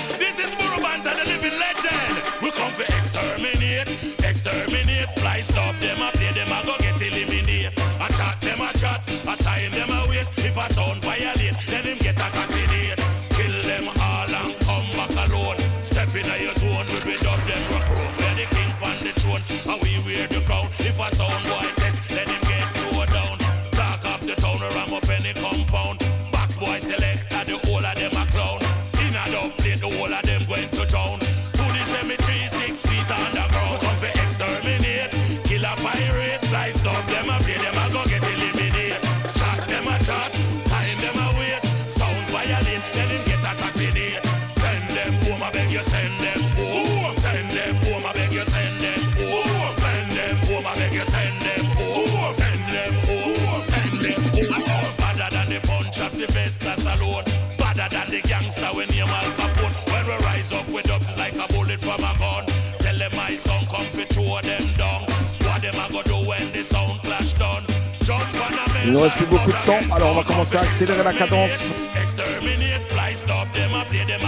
[68.88, 71.74] Il ne reste plus beaucoup de temps, alors on va commencer à accélérer la cadence.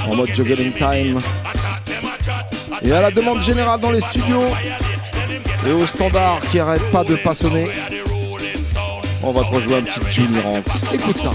[0.06, 1.22] En mode juggling time.
[2.82, 4.50] Et à la demande générale dans les studios.
[5.66, 7.70] Et au standard qui arrête pas de pas sonner,
[9.24, 10.94] on va te rejouer un petit Junior Ranks.
[10.94, 11.32] Écoute ça.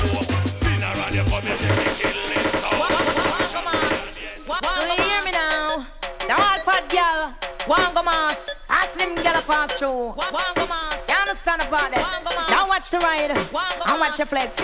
[12.85, 14.59] Watch the ride, and watch the flex.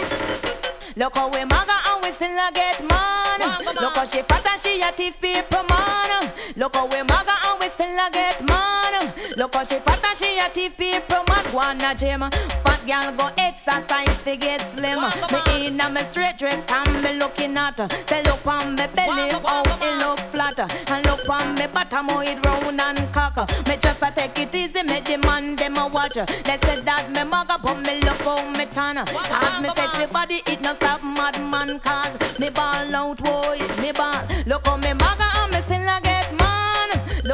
[0.95, 3.41] Look how we maga and we still a get man.
[3.65, 6.31] Look how she fat and she a thief people man.
[6.55, 7.33] Look how we maga
[7.81, 9.13] still a get man.
[9.37, 11.45] Look how she fat and she a thief people man.
[11.53, 12.21] Wanna gym,
[12.65, 15.01] fat girl go exercise fi get slim.
[15.33, 17.89] Me in a me straight dress and me looking at her.
[18.07, 20.67] Say look on me belly, how it look flatter.
[20.89, 23.47] And look on me bottom, how it round and cocker.
[23.67, 26.27] Me just a take it easy, me the man them a watch her.
[26.27, 29.07] They said that me maga, but me look how me turn her.
[29.09, 33.93] As me sexy body, it no stop mad man cause me ball out, boy, me
[33.93, 34.23] ball.
[34.47, 35.50] Look how me maga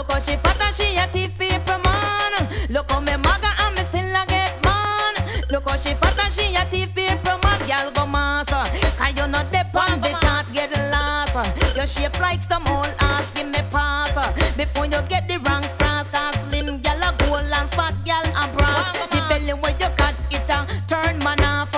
[0.06, 2.68] Look how she fat and she a thief people man.
[2.70, 5.14] Look how me maga and me still a get man.
[5.50, 7.68] Look how she fat and she a thief people man.
[7.68, 11.34] Y'all go massa, uh, cause you not dep on the chance get lost.
[11.34, 11.52] Uh.
[11.74, 14.16] Your shape like some old ass, give me pass.
[14.16, 14.32] Uh.
[14.56, 18.46] Before you get the ranks cross, cause slim gal a gold and fat gal a
[18.56, 18.96] brass.
[19.10, 21.74] The belly where you cut it a turn man off.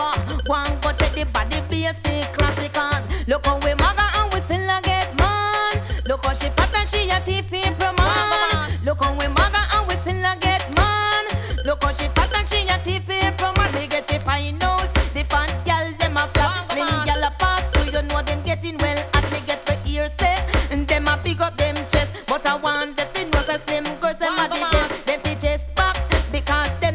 [0.47, 3.09] One go check the body basic classicals.
[3.27, 5.81] Look how we maga and we still a get man.
[6.05, 7.51] Look how she fat and she a thief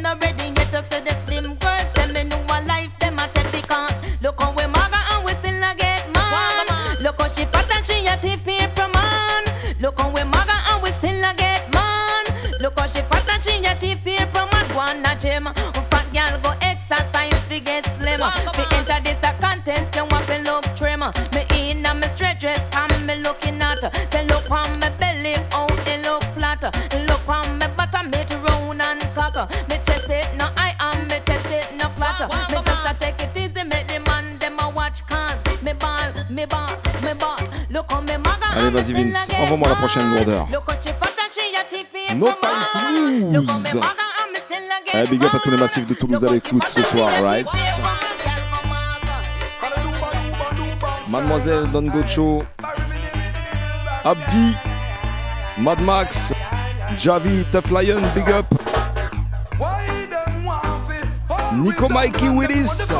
[0.03, 0.32] because them
[38.63, 40.47] Allez, and me vas-y still Vince, a get envoie-moi la prochaine lourdeur.
[40.51, 42.99] Look how she fat and she a thief people No time to Look how me
[42.99, 43.25] lose.
[43.25, 43.79] maga
[44.23, 46.31] and me still a get Eh, big up à tous les massifs de Toulouse à
[46.31, 47.47] l'écoute ce soir, right?
[51.09, 52.43] Mademoiselle Don Gocho,
[54.03, 54.55] Abdi,
[55.59, 56.33] Mad Max,
[56.97, 58.45] Javi, Tough Lion, big up.
[61.55, 62.91] Nico Mikey Willis.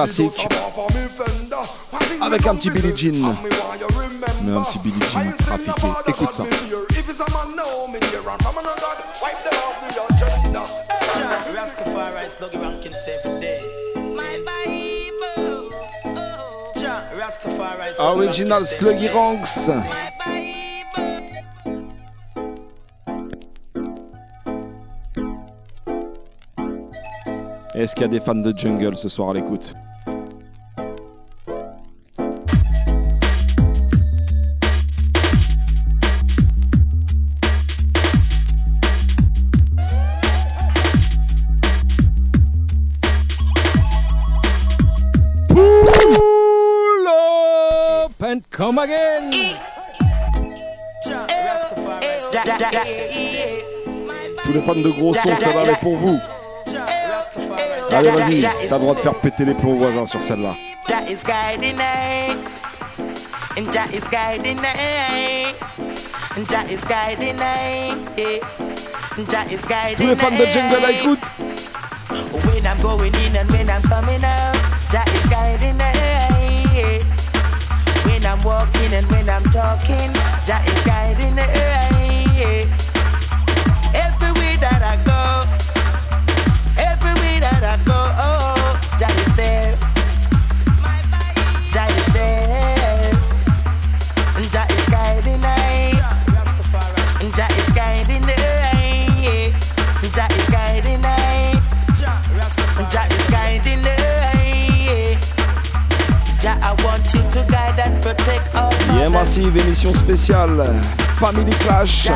[0.00, 0.48] Classique
[2.20, 3.34] avec un petit Billie Jean.
[4.42, 5.88] Mais un petit Billie Jean trafiqué.
[6.08, 6.44] Écoute ça.
[17.98, 19.70] Original Sluggy Ranks.
[27.74, 29.74] Est-ce qu'il y a des fans de jungle ce soir à l'écoute?
[54.82, 56.18] De gros sons, ça va aller pour vous.
[57.92, 60.54] Allez, vas-y, t'as le droit de faire péter les plombs voisins sur celle-là.
[69.96, 70.76] Tous les fans de jungle.
[109.20, 110.62] Massive, émission spéciale
[111.18, 112.08] Family Clash.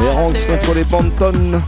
[0.00, 1.60] Les ranks contre les Banton.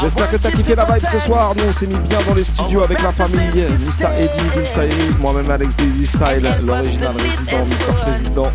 [0.00, 1.52] J'espère que t'as kiffé la vibe ce soir.
[1.56, 3.38] Nous, on s'est mis bien dans les studios avec la famille.
[3.86, 4.08] Mr.
[4.18, 7.94] Eddie, Vince Airi, moi-même Alex Dizzy Style, l'original résident, Mr.
[8.02, 8.52] Président.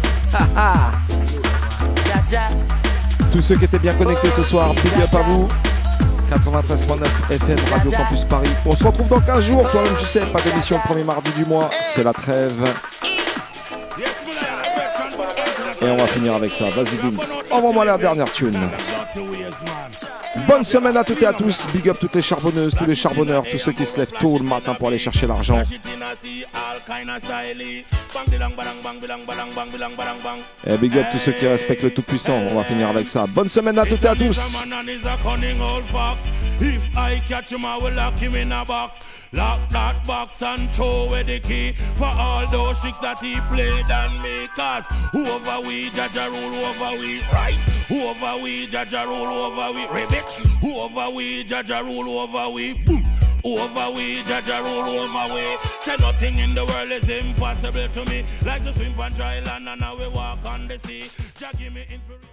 [3.31, 5.47] Tous ceux qui étaient bien connectés ce soir, big up à vous.
[6.34, 8.49] 93.9 FM, Radio Campus Paris.
[8.65, 11.45] On se retrouve dans 15 jours, toi-même tu sais, pas d'émission le premier mardi du
[11.45, 12.64] mois, c'est la trêve.
[15.81, 16.65] Et on va finir avec ça.
[16.72, 18.60] Vas-y Vince, envoie-moi la dernière tune.
[20.47, 21.68] Bonne semaine à toutes et à tous.
[21.73, 24.43] Big up toutes les charbonneuses, tous les charbonneurs, tous ceux qui se lèvent tôt le
[24.43, 25.61] matin pour aller chercher l'argent.
[30.65, 32.34] Et big up tous ceux qui respectent le Tout-Puissant.
[32.34, 33.27] On va finir avec ça.
[33.27, 34.57] Bonne semaine à toutes et à tous.
[39.34, 43.89] Lock that box and throw away the key for all those tricks that he played
[43.89, 44.47] on me.
[44.55, 47.57] Cause whoever we judge a rule over we right.
[47.88, 50.30] Whoever we judge a rule over we ribbit.
[50.61, 53.03] Whoever we judge a rule over we boom.
[53.43, 55.57] Over we judge a rule over we.
[55.81, 58.23] Say nothing in the world is impossible to me.
[58.45, 61.10] Like the swim on dry land and now we walk on the sea.
[61.39, 62.32] Jah give me inspiration.